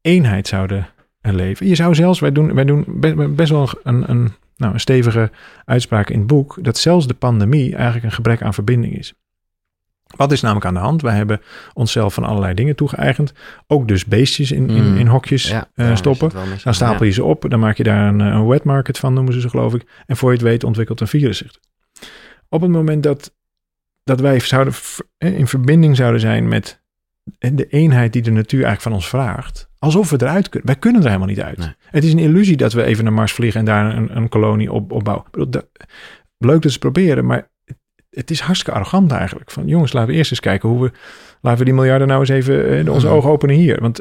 eenheid 0.00 0.48
zouden 0.48 0.88
leven. 1.22 1.66
Je 1.68 1.74
zou 1.74 1.94
zelfs, 1.94 2.20
wij 2.20 2.32
doen, 2.32 2.54
wij 2.54 2.64
doen 2.64 2.84
be- 2.86 3.28
best 3.28 3.50
wel 3.50 3.68
een, 3.82 4.10
een 4.10 4.32
nou, 4.60 4.72
een 4.72 4.80
stevige 4.80 5.30
uitspraak 5.64 6.10
in 6.10 6.18
het 6.18 6.26
boek 6.26 6.58
dat 6.62 6.78
zelfs 6.78 7.06
de 7.06 7.14
pandemie 7.14 7.74
eigenlijk 7.74 8.04
een 8.04 8.12
gebrek 8.12 8.42
aan 8.42 8.54
verbinding 8.54 8.98
is. 8.98 9.14
Wat 10.16 10.32
is 10.32 10.40
namelijk 10.40 10.66
aan 10.66 10.74
de 10.74 10.80
hand? 10.80 11.02
Wij 11.02 11.16
hebben 11.16 11.40
onszelf 11.74 12.14
van 12.14 12.24
allerlei 12.24 12.54
dingen 12.54 12.76
toegeëigend. 12.76 13.32
Ook 13.66 13.88
dus 13.88 14.04
beestjes 14.04 14.52
in, 14.52 14.70
in, 14.70 14.90
Mm. 14.90 14.96
in 14.98 15.06
hokjes 15.06 15.48
Ja, 15.48 15.68
eh, 15.74 15.96
stoppen. 15.96 16.30
Dan 16.64 16.74
stapel 16.74 17.04
je 17.04 17.10
ze 17.10 17.24
op, 17.24 17.44
dan 17.48 17.60
maak 17.60 17.76
je 17.76 17.82
daar 17.82 18.08
een, 18.08 18.20
eh, 18.20 18.26
een 18.26 18.46
wet 18.46 18.64
market 18.64 18.98
van, 18.98 19.14
noemen 19.14 19.32
ze 19.32 19.40
ze 19.40 19.48
geloof 19.48 19.74
ik. 19.74 19.84
En 20.06 20.16
voor 20.16 20.30
je 20.30 20.36
het 20.36 20.46
weet 20.46 20.64
ontwikkelt 20.64 21.00
een 21.00 21.06
virus 21.06 21.38
zich. 21.38 21.58
Op 22.48 22.60
het 22.60 22.70
moment 22.70 23.02
dat, 23.02 23.34
dat 24.04 24.20
wij 24.20 24.40
zouden, 24.40 24.74
eh, 25.18 25.38
in 25.38 25.46
verbinding 25.46 25.96
zouden 25.96 26.20
zijn 26.20 26.48
met 26.48 26.79
de 27.38 27.66
eenheid 27.66 28.12
die 28.12 28.22
de 28.22 28.30
natuur 28.30 28.64
eigenlijk 28.64 28.82
van 28.82 28.92
ons 28.92 29.08
vraagt. 29.08 29.68
Alsof 29.78 30.10
we 30.10 30.16
eruit 30.22 30.48
kunnen. 30.48 30.68
Wij 30.68 30.78
kunnen 30.78 31.00
er 31.00 31.06
helemaal 31.06 31.28
niet 31.28 31.40
uit. 31.40 31.58
Nee. 31.58 31.74
Het 31.84 32.04
is 32.04 32.12
een 32.12 32.18
illusie 32.18 32.56
dat 32.56 32.72
we 32.72 32.82
even 32.84 33.04
naar 33.04 33.12
Mars 33.12 33.32
vliegen 33.32 33.60
en 33.60 33.66
daar 33.66 33.96
een, 33.96 34.16
een 34.16 34.28
kolonie 34.28 34.72
op, 34.72 34.92
opbouwen. 34.92 35.26
Ik 35.26 35.32
bedoel, 35.32 35.50
dat- 35.50 35.68
leuk 36.38 36.62
dat 36.62 36.72
ze 36.72 36.78
het 36.78 36.92
proberen, 36.92 37.26
maar 37.26 37.50
het, 38.10 38.30
is 38.30 38.40
hartstikke 38.40 38.78
arrogant 38.78 39.12
eigenlijk. 39.12 39.50
Van 39.50 39.66
jongens, 39.66 39.92
laten 39.92 40.10
we 40.10 40.16
eerst 40.16 40.30
eens 40.30 40.40
kijken 40.40 40.68
hoe 40.68 40.82
we, 40.82 40.90
laten 41.40 41.58
we 41.58 41.64
die 41.64 41.74
miljarden 41.74 42.08
nou 42.08 42.20
eens 42.20 42.28
even 42.28 42.68
eh, 42.86 42.92
onze 42.92 43.06
Mhm. 43.06 43.14
ogen 43.16 43.30
openen 43.30 43.56
hier. 43.56 43.80
Want 43.80 44.00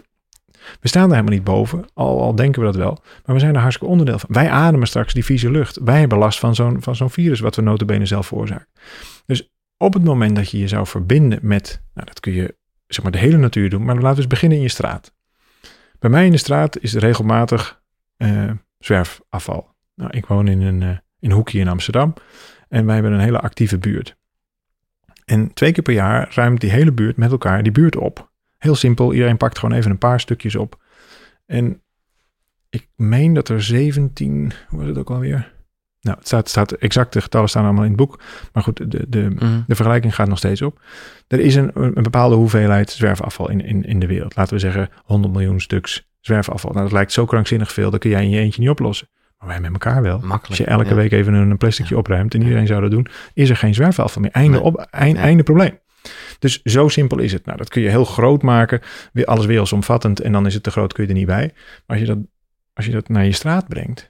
we 0.82 0.88
staan 0.88 1.04
er 1.04 1.10
helemaal 1.10 1.34
niet 1.34 1.44
boven, 1.44 1.86
al, 1.94 2.22
al 2.22 2.36
denken 2.36 2.60
we 2.62 2.68
dat 2.68 2.76
wel. 2.76 3.02
Maar 3.26 3.36
we 3.36 3.42
zijn 3.42 3.54
er 3.56 3.60
hartstikke 3.62 3.92
onderdeel 3.92 4.20
van. 4.20 4.30
Wij 4.32 4.50
ademen 4.50 4.88
straks 4.88 5.14
die 5.14 5.26
vieze 5.26 5.52
lucht. 5.52 5.80
Wij 5.84 6.00
hebben 6.00 6.18
last 6.18 6.40
van 6.40 6.56
zo'n, 6.56 6.82
van 6.82 6.96
zo'n 6.96 7.10
virus 7.10 7.40
wat 7.40 7.56
we 7.56 7.62
notabene 7.62 8.06
zelf 8.06 8.28
veroorzaken. 8.28 8.68
Dus 9.26 9.50
op 9.78 9.94
het 9.94 10.04
moment 10.04 10.36
dat 10.36 10.50
je 10.52 10.60
je 10.60 10.68
zou 10.68 10.88
verbinden 10.88 11.40
met, 11.42 11.82
nou 11.94 12.08
dat 12.08 12.20
kun 12.20 12.34
je 12.34 12.58
zeg 12.94 13.04
maar 13.04 13.12
de 13.12 13.18
hele 13.18 13.38
natuur 13.38 13.70
doen, 13.70 13.84
maar 13.84 13.96
laten 13.96 14.10
we 14.12 14.18
eens 14.18 14.28
beginnen 14.28 14.58
in 14.58 14.64
je 14.64 14.70
straat. 14.70 15.14
Bij 16.00 16.10
mij 16.10 16.26
in 16.26 16.32
de 16.32 16.38
straat 16.38 16.80
is 16.80 16.94
er 16.94 17.02
regelmatig 17.02 17.82
eh, 18.18 18.52
zwerfafval. 18.80 19.76
Nou, 19.96 20.12
ik 20.12 20.26
woon 20.26 20.48
in 20.48 20.62
een, 20.62 20.82
eh, 20.82 20.90
in 20.90 21.30
een 21.30 21.32
hoekje 21.32 21.60
in 21.60 21.68
Amsterdam 21.68 22.14
en 22.70 22.86
wij 22.86 22.94
hebben 22.94 23.14
een 23.14 23.20
hele 23.20 23.40
actieve 23.40 23.78
buurt. 23.78 24.18
En 25.26 25.54
twee 25.54 25.72
keer 25.72 25.84
per 25.84 25.94
jaar 25.94 26.32
ruimt 26.34 26.62
die 26.62 26.72
hele 26.72 26.92
buurt 26.92 27.18
met 27.18 27.32
elkaar 27.32 27.64
die 27.64 27.72
buurt 27.72 27.96
op. 27.96 28.32
Heel 28.58 28.76
simpel, 28.76 29.14
iedereen 29.14 29.38
pakt 29.38 29.60
gewoon 29.60 29.78
even 29.78 29.92
een 29.92 29.98
paar 29.98 30.20
stukjes 30.20 30.56
op. 30.56 30.84
En 31.46 31.82
ik 32.70 32.88
meen 32.96 33.34
dat 33.34 33.50
er 33.50 33.64
17, 33.64 34.52
hoe 34.68 34.80
was 34.80 34.88
het 34.88 34.98
ook 34.98 35.10
alweer? 35.10 35.54
Nou, 36.02 36.18
het 36.18 36.28
staat, 36.28 36.50
staat 36.50 36.72
exact, 36.72 37.14
de 37.14 37.22
getallen 37.22 37.50
staan 37.50 37.64
allemaal 37.64 37.84
in 37.84 37.90
het 37.90 37.98
boek. 38.00 38.20
Maar 38.54 38.64
goed, 38.64 38.92
de, 38.92 39.06
de, 39.10 39.20
Mhm. 39.30 39.60
de 39.68 39.76
vergelijking 39.76 40.16
gaat 40.16 40.28
nog 40.28 40.38
steeds 40.38 40.62
op. 40.62 40.82
Er 41.28 41.40
is 41.40 41.56
een, 41.56 41.72
een 41.74 41.94
bepaalde 42.04 42.36
hoeveelheid 42.36 42.92
zwerfafval 42.92 43.50
in, 43.50 43.62
in, 43.66 43.84
in 43.84 44.00
de 44.00 44.08
wereld. 44.08 44.36
Laten 44.36 44.54
we 44.54 44.60
zeggen 44.60 44.90
100 45.04 45.34
miljoen 45.34 45.60
stuks 45.62 46.08
zwerfafval. 46.20 46.72
Nou, 46.72 46.84
dat 46.84 46.92
lijkt 46.94 47.12
zo 47.12 47.26
krankzinnig 47.26 47.72
veel, 47.72 47.92
dat 47.92 48.00
kun 48.00 48.10
jij 48.10 48.24
in 48.24 48.30
je 48.30 48.40
eentje 48.40 48.62
niet 48.62 48.70
oplossen. 48.70 49.08
Maar 49.40 49.48
wij 49.48 49.60
met 49.60 49.72
elkaar 49.72 50.02
wel. 50.02 50.16
Als 50.16 50.24
Makkelijk. 50.24 50.62
je 50.62 50.68
elke 50.68 50.90
ja. 50.90 50.96
week 50.96 51.12
even 51.12 51.34
een 51.34 51.58
plasticje 51.58 51.98
opruimt 51.98 52.34
en 52.34 52.42
iedereen 52.42 52.68
zou 52.68 52.82
dat 52.82 52.92
doen, 52.92 53.08
is 53.34 53.50
er 53.50 53.58
geen 53.58 53.74
zwerfafval 53.74 54.22
meer. 54.22 54.32
Einde, 54.32 54.52
Nee. 54.58 54.62
op, 54.62 54.78
eind, 54.92 55.14
Nee. 55.16 55.24
einde 55.24 55.44
probleem. 55.44 55.80
Dus 56.40 56.62
zo 56.62 56.88
simpel 56.88 57.20
is 57.20 57.34
het. 57.34 57.46
Nou, 57.46 57.58
dat 57.58 57.70
kun 57.70 57.82
je 57.82 57.90
heel 57.90 58.06
groot 58.06 58.42
maken, 58.42 58.82
weer 59.14 59.26
alles 59.26 59.46
wereldomvattend 59.46 60.20
en 60.22 60.32
dan 60.32 60.46
is 60.46 60.54
het 60.54 60.64
te 60.64 60.72
groot, 60.72 60.94
kun 60.94 61.04
je 61.04 61.10
er 61.10 61.16
niet 61.16 61.26
bij. 61.26 61.52
Maar 61.56 61.98
als 61.98 62.00
je 62.00 62.06
dat, 62.06 62.18
als 62.74 62.86
je 62.86 62.92
dat 62.92 63.10
naar 63.10 63.26
je 63.26 63.32
straat 63.32 63.68
brengt. 63.68 64.10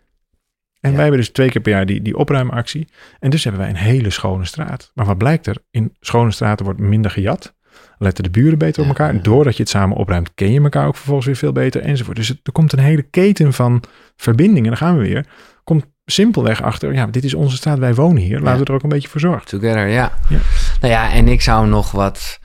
En 0.82 0.90
Ja. 0.90 0.96
wij 0.96 1.02
hebben 1.06 1.20
dus 1.22 1.30
twee 1.32 1.50
keer 1.50 1.62
per 1.62 1.72
jaar 1.72 1.86
die, 1.86 2.02
die 2.02 2.18
opruimactie. 2.18 2.88
En 3.20 3.30
dus 3.30 3.44
hebben 3.44 3.62
wij 3.62 3.70
een 3.70 3.76
hele 3.76 4.10
schone 4.10 4.46
straat. 4.46 4.92
Maar 4.94 5.06
wat 5.06 5.18
blijkt 5.18 5.48
er? 5.48 5.58
In 5.72 5.96
schone 6.00 6.32
straten 6.32 6.66
wordt 6.66 6.80
minder 6.80 7.12
gejat. 7.12 7.58
Letten 7.98 8.24
de 8.24 8.30
buren 8.30 8.58
beter 8.58 8.82
op 8.82 8.88
elkaar. 8.88 9.14
ja. 9.14 9.20
Doordat 9.22 9.56
je 9.58 9.62
het 9.64 9.72
samen 9.72 9.98
opruimt, 9.98 10.32
ken 10.36 10.52
je 10.52 10.62
elkaar 10.62 10.88
ook 10.88 10.96
vervolgens 10.96 11.26
weer 11.26 11.36
veel 11.36 11.52
beter 11.52 11.82
enzovoort. 11.82 12.18
Dus 12.18 12.28
het, 12.28 12.40
er 12.44 12.52
komt 12.52 12.74
een 12.74 12.80
hele 12.80 13.02
keten 13.02 13.54
van 13.54 13.84
verbindingen. 14.16 14.68
Dan 14.70 14.78
gaan 14.78 14.98
we 14.98 15.04
weer. 15.08 15.26
Komt 15.64 15.86
simpelweg 16.06 16.62
achter. 16.62 16.94
Ja, 16.94 17.06
dit 17.08 17.24
is 17.24 17.34
onze 17.34 17.56
straat. 17.56 17.80
Wij 17.80 17.96
wonen 17.96 18.22
hier. 18.22 18.40
Laten 18.40 18.60
we 18.60 18.66
er 18.66 18.74
ook 18.74 18.84
een 18.84 18.90
beetje 18.90 19.08
voor 19.08 19.20
zorgen. 19.20 19.48
Together, 19.48 19.88
ja. 19.88 20.12
Ja. 20.30 20.40
Nou 20.82 20.94
ja, 20.94 21.12
en 21.12 21.28
ik 21.28 21.42
zou 21.42 21.68
nog 21.68 21.92
wat 21.92 22.40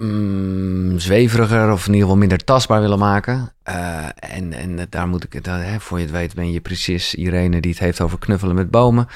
mm, 0.00 0.98
zweveriger 0.98 1.72
of 1.72 1.80
in 1.80 1.92
ieder 1.92 2.00
geval 2.02 2.16
minder 2.16 2.44
tastbaar 2.44 2.80
willen 2.80 2.98
maken. 2.98 3.52
Eh, 3.62 4.06
en, 4.18 4.52
en 4.52 4.86
daar 4.90 5.08
moet 5.08 5.24
ik 5.24 5.32
het, 5.32 5.46
hè, 5.46 5.80
voor 5.80 5.98
je 5.98 6.04
het 6.04 6.12
weet 6.12 6.34
ben 6.34 6.52
je 6.52 6.60
precies 6.60 7.14
Irene 7.14 7.60
die 7.60 7.70
het 7.70 7.80
heeft 7.80 8.00
over 8.00 8.18
knuffelen 8.18 8.54
met 8.54 8.70
bomen. 8.70 9.08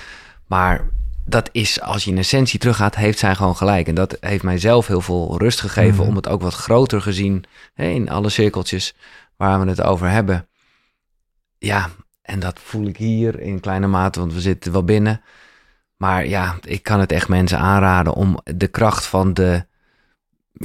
Maar 0.47 0.89
dat 1.27 1.49
is, 1.53 1.81
als 1.81 2.05
je 2.05 2.11
in 2.11 2.19
essentie 2.19 2.59
teruggaat, 2.59 2.95
heeft 2.95 3.19
zij 3.19 3.35
gewoon 3.35 3.57
gelijk. 3.57 3.89
En 3.89 3.95
dat 3.95 4.17
heeft 4.21 4.43
mij 4.43 4.59
zelf 4.59 4.87
heel 4.87 5.01
veel 5.01 5.39
rust 5.39 5.61
gegeven 5.61 5.99
Mhm. 6.01 6.09
om 6.09 6.17
het 6.17 6.29
ook 6.29 6.43
wat 6.43 6.55
groter 6.55 7.03
gezien 7.03 7.45
hè, 7.75 7.87
in 7.87 8.11
alle 8.11 8.29
cirkeltjes 8.29 8.95
waar 9.37 9.61
we 9.61 9.69
het 9.69 9.83
over 9.83 10.09
hebben. 10.11 10.47
Ja, 11.59 11.89
en 12.23 12.41
dat 12.41 12.61
voel 12.63 12.87
ik 12.87 12.97
hier 12.97 13.41
in 13.41 13.61
kleine 13.61 13.87
mate, 13.87 14.19
want 14.21 14.33
we 14.33 14.41
zitten 14.41 14.73
wel 14.73 14.85
binnen. 14.85 15.21
Maar 15.97 16.27
ja, 16.27 16.57
ik 16.63 16.83
kan 16.83 17.01
het 17.01 17.13
echt 17.13 17.29
mensen 17.29 17.59
aanraden 17.59 18.13
om 18.15 18.39
de 18.45 18.67
kracht 18.69 19.07
van 19.07 19.35
de 19.35 19.65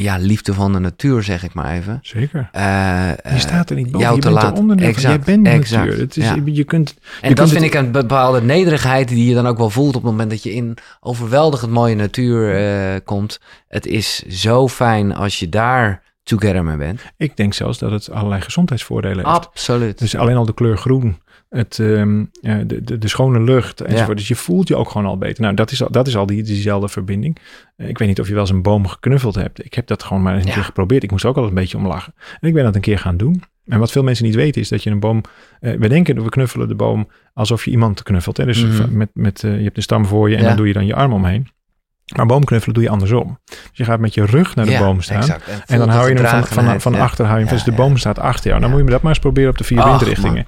ja, 0.01 0.17
liefde 0.17 0.53
van 0.53 0.73
de 0.73 0.79
natuur, 0.79 1.23
zeg 1.23 1.43
ik 1.43 1.53
maar 1.53 1.71
even. 1.73 1.99
Zeker. 2.01 2.49
eh, 2.51 2.61
Je 2.61 3.15
eh, 3.21 3.37
staat 3.37 3.69
er 3.69 3.75
niet 3.75 3.85
boven. 3.85 3.99
jou 3.99 4.15
je 4.15 4.21
te 4.21 4.27
bent. 4.29 4.79
Jij 4.79 4.89
Exact, 4.89 5.25
bent 5.25 5.45
de 5.45 5.51
exact, 5.51 5.85
natuur. 5.85 6.01
Het 6.01 6.17
is, 6.17 6.23
ja. 6.25 6.37
Je 6.45 6.63
kunt... 6.63 6.95
En 7.21 7.29
je 7.29 7.35
dat 7.35 7.49
vind 7.49 7.63
het- 7.63 7.73
ik 7.73 7.79
een 7.79 7.91
bepaalde 7.91 8.41
nederigheid 8.41 9.07
die 9.07 9.27
je 9.27 9.33
dan 9.33 9.47
ook 9.47 9.57
wel 9.57 9.69
voelt 9.69 9.95
op 9.95 10.01
het 10.01 10.11
moment 10.11 10.29
dat 10.29 10.43
je 10.43 10.53
in 10.53 10.77
overweldigend 10.99 11.71
mooie 11.71 11.95
natuur 11.95 12.55
eh, 12.55 12.99
komt. 13.05 13.39
Het 13.67 13.85
is 13.85 14.17
zo 14.21 14.67
fijn 14.67 15.15
als 15.15 15.39
je 15.39 15.49
daar 15.49 16.01
together 16.23 16.63
mee 16.63 16.77
bent. 16.77 17.01
Ik 17.17 17.37
denk 17.37 17.53
zelfs 17.53 17.77
dat 17.77 17.91
het 17.91 18.11
allerlei 18.11 18.41
gezondheidsvoordelen 18.41 19.15
heeft. 19.25 19.27
Absoluut. 19.37 19.99
Dus 19.99 20.15
alleen 20.15 20.35
al 20.35 20.45
de 20.45 20.53
kleur 20.53 20.77
groen, 20.77 21.17
het, 21.49 21.79
ehm, 21.79 22.23
de, 22.41 22.83
de, 22.83 22.97
de 22.97 23.07
schone 23.07 23.39
lucht 23.41 23.81
enzovoort. 23.81 24.07
Ja. 24.07 24.13
Dus 24.13 24.27
je 24.27 24.35
voelt 24.35 24.67
je 24.67 24.75
ook 24.75 24.89
gewoon 24.89 25.07
al 25.07 25.17
beter. 25.17 25.43
Nou, 25.43 25.55
dat 25.55 25.71
is 25.71 25.83
al, 25.83 25.91
dat 25.91 26.07
is 26.07 26.15
al 26.17 26.25
die, 26.25 26.43
diezelfde 26.43 26.87
verbinding. 26.87 27.37
Eh, 27.75 27.87
ik 27.87 27.97
weet 27.97 28.07
niet 28.07 28.19
of 28.19 28.27
je 28.27 28.33
wel 28.33 28.41
eens 28.41 28.51
een 28.51 28.61
boom 28.61 28.87
geknuffeld 28.87 29.35
hebt. 29.35 29.65
Ik 29.65 29.73
heb 29.73 29.87
dat 29.87 30.03
gewoon 30.03 30.21
maar 30.23 30.33
eens 30.33 30.41
een 30.43 30.47
Ja. 30.49 30.55
keer 30.55 30.63
geprobeerd. 30.63 31.03
Ik 31.03 31.11
moest 31.11 31.25
ook 31.25 31.37
al 31.37 31.47
een 31.47 31.53
beetje 31.53 31.77
om 31.77 31.87
lachen. 31.87 32.13
En 32.39 32.47
ik 32.47 32.53
ben 32.53 32.63
dat 32.63 32.75
een 32.75 32.81
keer 32.81 32.99
gaan 32.99 33.17
doen. 33.17 33.43
En 33.65 33.79
wat 33.79 33.91
veel 33.91 34.03
mensen 34.03 34.25
niet 34.25 34.35
weten 34.35 34.61
is 34.61 34.69
dat 34.69 34.83
je 34.83 34.89
een 34.89 34.99
boom... 34.99 35.21
eh, 35.59 35.73
we 35.79 35.87
denken 35.89 36.15
dat 36.15 36.23
we 36.23 36.29
knuffelen 36.29 36.67
de 36.67 36.75
boom 36.75 37.09
alsof 37.33 37.65
je 37.65 37.71
iemand 37.71 38.03
knuffelt. 38.03 38.37
Hè? 38.37 38.45
Dus 38.45 38.63
Mhm. 38.65 38.97
met, 38.97 39.09
met, 39.13 39.43
eh, 39.43 39.57
je 39.57 39.63
hebt 39.63 39.75
de 39.75 39.81
stam 39.81 40.05
voor 40.05 40.29
je 40.29 40.35
en 40.35 40.41
Ja. 40.41 40.47
dan 40.47 40.57
doe 40.57 40.67
je 40.67 40.73
dan 40.73 40.85
je 40.85 40.95
arm 40.95 41.13
omheen. 41.13 41.47
Maar 42.15 42.25
boomknuffelen 42.25 42.73
doe 42.75 42.83
je 42.83 42.89
andersom. 42.89 43.39
Dus 43.45 43.57
je 43.73 43.83
gaat 43.83 43.99
met 43.99 44.13
je 44.13 44.25
rug 44.25 44.55
naar 44.55 44.65
de 44.65 44.71
Ja, 44.71 44.79
boom 44.79 45.01
staan. 45.01 45.17
exact. 45.17 45.63
En 45.65 45.77
dan 45.77 45.89
hou 45.89 46.09
je 46.09 46.15
hem 46.15 46.25
van, 46.25 46.63
van, 46.63 46.81
van 46.81 46.93
ja. 46.93 46.99
achter, 46.99 47.25
hou 47.25 47.37
je 47.39 47.43
hem 47.45 47.53
Ja, 47.53 47.59
vast. 47.61 47.75
De 47.75 47.81
boom 47.81 47.97
staat 47.97 48.19
achter 48.19 48.47
jou. 48.49 48.59
Dan 48.61 48.69
Ja. 48.69 48.75
moet 48.75 48.85
je 48.85 48.91
dat 48.91 49.01
maar 49.01 49.11
eens 49.11 49.19
proberen 49.21 49.49
op 49.49 49.57
de 49.57 49.63
vier 49.63 49.83
windrichtingen. 49.83 50.45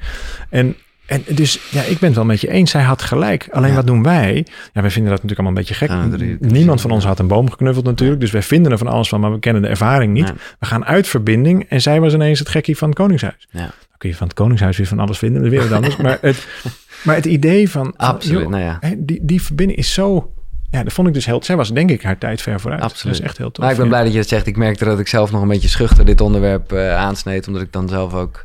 En, 0.50 0.76
en 1.12 1.24
dus, 1.36 1.60
ja, 1.72 1.82
ik 1.82 2.00
ben 2.00 2.08
het 2.08 2.16
wel 2.16 2.26
met 2.26 2.42
je 2.42 2.50
eens. 2.52 2.72
Zij 2.72 2.82
had 2.82 3.02
gelijk. 3.02 3.48
Alleen 3.52 3.70
Ja. 3.70 3.76
wat 3.76 3.88
doen 3.88 4.04
wij? 4.04 4.46
Ja, 4.74 4.82
wij 4.82 4.92
vinden 4.92 5.12
dat 5.12 5.24
natuurlijk 5.24 5.40
allemaal 5.40 5.48
een 5.48 5.54
beetje 5.68 5.74
gek. 5.74 6.20
Hier- 6.40 6.52
Niemand 6.52 6.82
van 6.82 6.92
ons 6.92 7.04
had 7.06 7.20
een 7.20 7.28
boom 7.28 7.50
geknuffeld 7.50 7.86
natuurlijk. 7.86 8.20
Dus 8.22 8.32
wij 8.32 8.42
vinden 8.42 8.72
er 8.72 8.78
van 8.78 8.88
alles 8.88 9.10
van, 9.10 9.20
maar 9.20 9.32
we 9.32 9.40
kennen 9.40 9.62
de 9.62 9.68
ervaring 9.68 10.14
niet. 10.14 10.34
We 10.60 10.66
gaan 10.66 10.86
uit 10.86 11.08
verbinding. 11.08 11.66
En 11.70 11.82
zij 11.82 12.00
was 12.00 12.14
ineens 12.14 12.40
het 12.40 12.50
gekkie 12.50 12.78
van 12.78 12.90
het 12.90 12.98
Koningshuis. 12.98 13.48
Ja. 13.52 13.60
Dan 13.60 13.70
kun 13.98 14.10
je 14.10 14.16
van 14.16 14.28
het 14.28 14.36
Koningshuis 14.36 14.78
weer 14.78 14.88
van 14.88 15.00
alles 15.00 15.18
vinden. 15.18 15.42
Dat 15.44 15.52
is 15.52 15.58
weer 15.58 15.68
wat 15.68 15.76
anders. 15.78 15.96
maar, 15.98 16.18
het, 16.22 16.48
maar 17.04 17.16
het 17.16 17.26
idee 17.26 17.70
van... 17.70 17.94
Absoluut, 17.98 18.40
joh, 18.42 18.50
nou 18.50 18.78
die, 18.98 19.20
die 19.22 19.42
verbinding 19.42 19.80
is 19.80 19.94
zo... 19.94 20.34
Ja, 20.72 20.84
dat 20.84 20.94
vond 20.94 21.08
ik 21.08 21.14
dus 21.14 21.26
heel... 21.26 21.44
Zij 21.44 21.56
was 21.56 21.74
denk 21.74 21.90
ik 21.90 22.04
haar 22.04 22.18
tijd 22.18 22.42
ver 22.42 22.60
vooruit. 22.60 22.82
Absoluut. 22.82 23.16
Dat 23.16 23.24
is 23.24 23.30
echt 23.30 23.38
heel 23.38 23.52
tof. 23.52 23.64
Maar 23.64 23.72
ik 23.72 23.78
ben 23.78 23.86
ja. 23.86 23.92
blij 23.92 24.04
dat 24.04 24.14
je 24.14 24.20
het 24.20 24.28
zegt. 24.28 24.48
Ik 24.48 24.58
merkte 24.58 24.86
dat 24.86 25.00
ik 25.00 25.08
zelf 25.08 25.32
nog 25.32 25.42
een 25.42 25.48
beetje 25.48 25.68
schuchter 25.68 26.06
dit 26.06 26.22
onderwerp 26.22 26.72
eh, 26.72 26.96
aansneed. 26.96 27.48
Omdat 27.48 27.62
ik 27.62 27.72
dan 27.72 27.90
zelf 27.90 28.14
ook... 28.14 28.44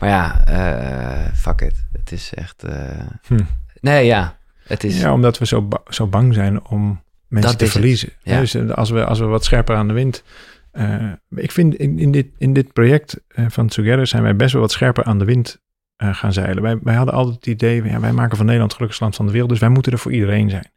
Maar 0.00 0.08
ja, 0.08 0.44
eh, 0.44 1.32
fuck 1.34 1.60
it. 1.60 1.84
Het 1.92 2.12
is 2.12 2.32
echt... 2.34 2.64
Hm. 3.26 3.40
Nee, 3.80 4.06
ja. 4.06 4.36
Het 4.66 4.84
is... 4.84 5.00
Ja, 5.00 5.12
omdat 5.12 5.38
we 5.38 5.46
zo, 5.46 5.62
ba- 5.62 5.82
zo 5.88 6.06
bang 6.06 6.34
zijn 6.34 6.66
om 6.66 7.02
mensen 7.28 7.50
Dat 7.50 7.58
te 7.58 7.66
verliezen. 7.66 8.08
ja. 8.22 8.40
Dus 8.40 8.70
als 8.70 8.90
we, 8.90 9.04
als 9.04 9.18
we 9.18 9.24
wat 9.24 9.44
scherper 9.44 9.76
aan 9.76 9.88
de 9.88 9.94
wind... 9.94 10.22
ik 11.30 11.52
vind 11.52 11.74
in, 11.74 11.98
in, 11.98 12.10
dit, 12.10 12.26
in 12.38 12.52
dit 12.52 12.72
project 12.72 13.20
van 13.48 13.68
Together 13.68 14.06
zijn 14.06 14.22
wij 14.22 14.36
best 14.36 14.52
wel 14.52 14.62
wat 14.62 14.72
scherper 14.72 15.04
aan 15.04 15.18
de 15.18 15.24
wind 15.24 15.60
gaan 15.96 16.32
zeilen. 16.32 16.62
Wij, 16.62 16.78
wij 16.82 16.94
hadden 16.94 17.14
altijd 17.14 17.34
het 17.34 17.46
idee, 17.46 17.84
ja, 17.84 18.00
wij 18.00 18.12
maken 18.12 18.36
van 18.36 18.46
Nederland 18.46 18.72
het 18.72 18.80
gelukkigste 18.80 19.02
land 19.02 19.16
van 19.16 19.26
de 19.26 19.32
wereld, 19.32 19.50
dus 19.50 19.60
wij 19.60 19.68
moeten 19.68 19.92
er 19.92 19.98
voor 19.98 20.12
iedereen 20.12 20.50
zijn. 20.50 20.70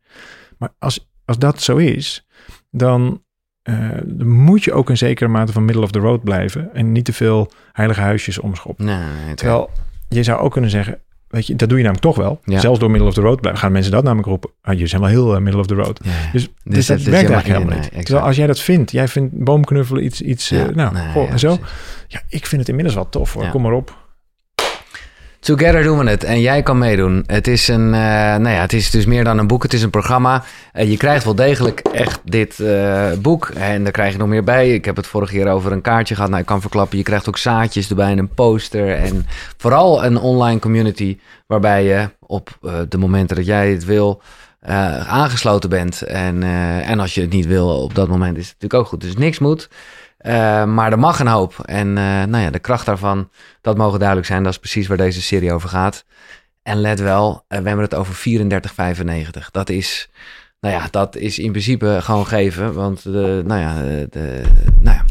Maar 0.59 0.69
als, 0.79 1.09
als 1.25 1.37
dat 1.37 1.61
zo 1.61 1.77
is, 1.77 2.27
dan, 2.71 3.23
eh, 3.61 3.89
moet 4.23 4.63
je 4.63 4.73
ook 4.73 4.89
een 4.89 4.97
zekere 4.97 5.29
mate 5.29 5.51
van 5.51 5.65
middle 5.65 5.83
of 5.83 5.91
the 5.91 5.99
road 5.99 6.23
blijven 6.23 6.73
en 6.73 6.91
niet 6.91 7.05
te 7.05 7.13
veel 7.13 7.51
heilige 7.71 8.01
huisjes 8.01 8.39
omschoppen. 8.39 8.85
Nee, 8.85 9.33
Terwijl 9.35 9.69
je 10.09 10.23
zou 10.23 10.39
ook 10.39 10.51
kunnen 10.51 10.69
zeggen, 10.69 10.99
weet 11.27 11.47
je, 11.47 11.55
dat 11.55 11.69
doe 11.69 11.77
je 11.77 11.83
namelijk 11.83 12.07
toch 12.07 12.17
wel. 12.25 12.39
Ja. 12.43 12.59
Zelfs 12.59 12.79
door 12.79 12.91
middle 12.91 13.07
of 13.07 13.13
the 13.13 13.21
road 13.21 13.39
blijven. 13.41 13.61
Gaan 13.61 13.71
mensen 13.71 13.91
dat 13.91 14.03
namelijk 14.03 14.27
roepen. 14.27 14.49
Ah, 14.61 14.73
jullie 14.73 14.87
zijn 14.87 15.01
wel 15.01 15.09
heel 15.09 15.35
eh, 15.35 15.41
middle 15.41 15.59
of 15.59 15.67
the 15.67 15.75
road. 15.75 15.99
Ja, 16.03 16.11
ja. 16.11 16.31
Dus, 16.31 16.43
Dus 16.43 16.51
dus 16.63 16.85
dat 16.87 17.01
werkt 17.01 17.13
eigenlijk 17.13 17.45
helemaal 17.45 17.67
nee, 17.67 17.79
niet. 17.79 17.91
nee. 17.93 18.03
Terwijl 18.03 18.25
als 18.25 18.35
jij 18.35 18.47
dat 18.47 18.59
vindt, 18.59 18.91
jij 18.91 19.07
vindt 19.07 19.43
boomknuffelen 19.43 20.05
iets, 20.05 20.21
iets 20.21 20.51
eh, 20.51 20.67
nou, 20.67 20.95
goh, 20.95 21.25
ja, 21.25 21.31
en 21.31 21.39
zo. 21.39 21.55
precies. 21.57 21.73
Ja, 22.07 22.21
ik 22.27 22.45
vind 22.45 22.61
het 22.61 22.69
inmiddels 22.69 22.95
wel 22.95 23.09
tof 23.09 23.33
hoor. 23.33 23.49
Kom 23.49 23.61
maar 23.61 23.71
op. 23.73 24.07
Together 25.39 25.83
doen 25.83 25.97
we 25.97 26.09
het 26.09 26.23
en 26.23 26.41
jij 26.41 26.63
kan 26.63 26.77
meedoen. 26.77 27.23
Het 27.25 27.47
is, 27.47 27.67
een, 27.67 27.85
uh, 27.85 27.91
nou 27.91 28.49
ja, 28.49 28.61
het 28.61 28.73
is 28.73 28.91
dus 28.91 29.05
meer 29.05 29.23
dan 29.23 29.37
een 29.37 29.47
boek, 29.47 29.63
het 29.63 29.73
is 29.73 29.81
een 29.81 29.89
programma. 29.89 30.43
Uh, 30.73 30.89
je 30.89 30.97
krijgt 30.97 31.23
wel 31.23 31.35
degelijk 31.35 31.79
echt 31.79 32.19
dit 32.23 32.59
uh, 32.59 33.11
boek 33.21 33.49
en 33.49 33.83
daar 33.83 33.91
krijg 33.91 34.11
je 34.11 34.17
nog 34.17 34.27
meer 34.27 34.43
bij. 34.43 34.73
Ik 34.73 34.85
heb 34.85 34.95
het 34.95 35.07
vorige 35.07 35.33
keer 35.33 35.47
over 35.47 35.71
een 35.71 35.81
kaartje 35.81 36.15
gehad. 36.15 36.29
Nou, 36.29 36.41
ik 36.41 36.47
kan 36.47 36.61
verklappen, 36.61 36.97
je 36.97 37.03
krijgt 37.03 37.27
ook 37.27 37.37
zaadjes 37.37 37.89
erbij 37.89 38.11
en 38.11 38.17
een 38.17 38.33
poster. 38.33 38.95
En 38.95 39.25
vooral 39.57 40.05
een 40.05 40.17
online 40.17 40.59
community 40.59 41.17
waarbij 41.47 41.83
je 41.83 42.09
op 42.19 42.57
de 42.89 42.97
momenten 42.97 43.35
dat 43.35 43.45
jij 43.45 43.71
het 43.71 43.85
wil... 43.85 44.21
aangesloten 45.07 45.69
bent. 45.69 46.01
En, 46.01 46.43
en 46.83 46.99
als 46.99 47.13
je 47.13 47.21
het 47.21 47.31
niet 47.31 47.45
wil 47.45 47.83
op 47.83 47.95
dat 47.95 48.07
moment 48.07 48.37
is 48.37 48.47
het 48.47 48.53
natuurlijk 48.53 48.81
ook 48.81 48.87
goed. 48.89 49.01
Dus 49.01 49.15
niks 49.15 49.39
moet. 49.39 49.69
Uh, 50.25 50.65
maar 50.65 50.91
er 50.91 50.99
mag 50.99 51.19
een 51.19 51.27
hoop. 51.27 51.55
En 51.65 51.87
uh, 51.87 51.93
nou 52.23 52.37
ja, 52.37 52.49
de 52.49 52.59
kracht 52.59 52.85
daarvan, 52.85 53.29
dat 53.61 53.77
mogen 53.77 53.99
duidelijk 53.99 54.27
zijn. 54.27 54.43
Dat 54.43 54.51
is 54.51 54.59
precies 54.59 54.87
waar 54.87 54.97
deze 54.97 55.21
serie 55.21 55.53
over 55.53 55.69
gaat. 55.69 56.05
En 56.63 56.81
let 56.81 56.99
wel, 56.99 57.31
uh, 57.31 57.59
we 57.59 57.67
hebben 57.67 57.85
het 57.85 57.95
over 57.95 58.15
34,95. 58.15 59.51
Dat 59.51 59.69
is, 59.69 60.09
nou 60.59 60.75
ja, 60.75 60.87
dat 60.91 61.15
is 61.15 61.39
in 61.39 61.51
principe 61.51 61.97
gewoon 62.01 62.27
geven. 62.27 62.73
Want 62.73 63.03
de, 63.03 63.41
nou 63.45 63.61
ja, 63.61 63.73
de, 64.09 64.41
nou 64.79 64.97
ja, 64.97 65.03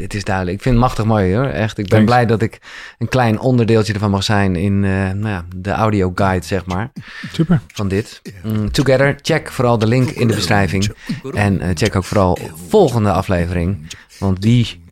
het 0.00 0.14
is 0.14 0.24
duidelijk. 0.24 0.56
Ik 0.56 0.62
vind 0.62 0.74
het 0.74 0.84
machtig 0.84 1.04
mooi 1.04 1.34
hoor. 1.34 1.46
Echt. 1.46 1.78
Ik 1.78 1.88
ben 1.88 1.98
Thanks. 1.98 2.04
blij 2.04 2.26
dat 2.26 2.42
ik 2.42 2.60
een 2.98 3.08
klein 3.08 3.38
onderdeeltje 3.38 3.92
ervan 3.92 4.10
mag 4.10 4.22
zijn 4.22 4.56
in 4.56 4.80
nou 4.80 5.28
ja, 5.28 5.44
de 5.56 5.70
audio 5.70 6.12
guide, 6.14 6.46
zeg 6.46 6.66
maar. 6.66 6.92
Super. 7.32 7.60
Van 7.74 7.88
dit. 7.88 8.22
Mm, 8.42 8.70
together. 8.70 9.18
Check 9.22 9.52
vooral 9.52 9.78
de 9.78 9.86
link 9.86 10.10
in 10.10 10.28
de 10.28 10.34
beschrijving. 10.34 10.94
En 11.32 11.76
check 11.76 11.96
ook 11.96 12.04
vooral 12.04 12.38
volgende 12.68 13.12
aflevering. 13.12 13.86
Want 14.18 14.42
die 14.42 14.84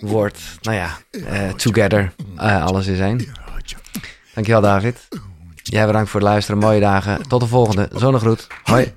wordt, 0.00 0.40
nou 0.60 0.76
ja, 0.76 0.98
uh, 1.10 1.52
together, 1.52 2.12
uh, 2.36 2.64
alles 2.64 2.86
is 2.86 2.98
één. 2.98 3.26
Dankjewel 4.34 4.60
David. 4.60 5.08
Jij 5.62 5.86
bedankt 5.86 6.10
voor 6.10 6.20
het 6.20 6.28
luisteren. 6.28 6.60
Mooie 6.60 6.80
dagen. 6.80 7.28
Tot 7.28 7.40
de 7.40 7.46
volgende. 7.46 7.88
Zonnegroet. 7.92 8.46
Hoi. 8.62 8.94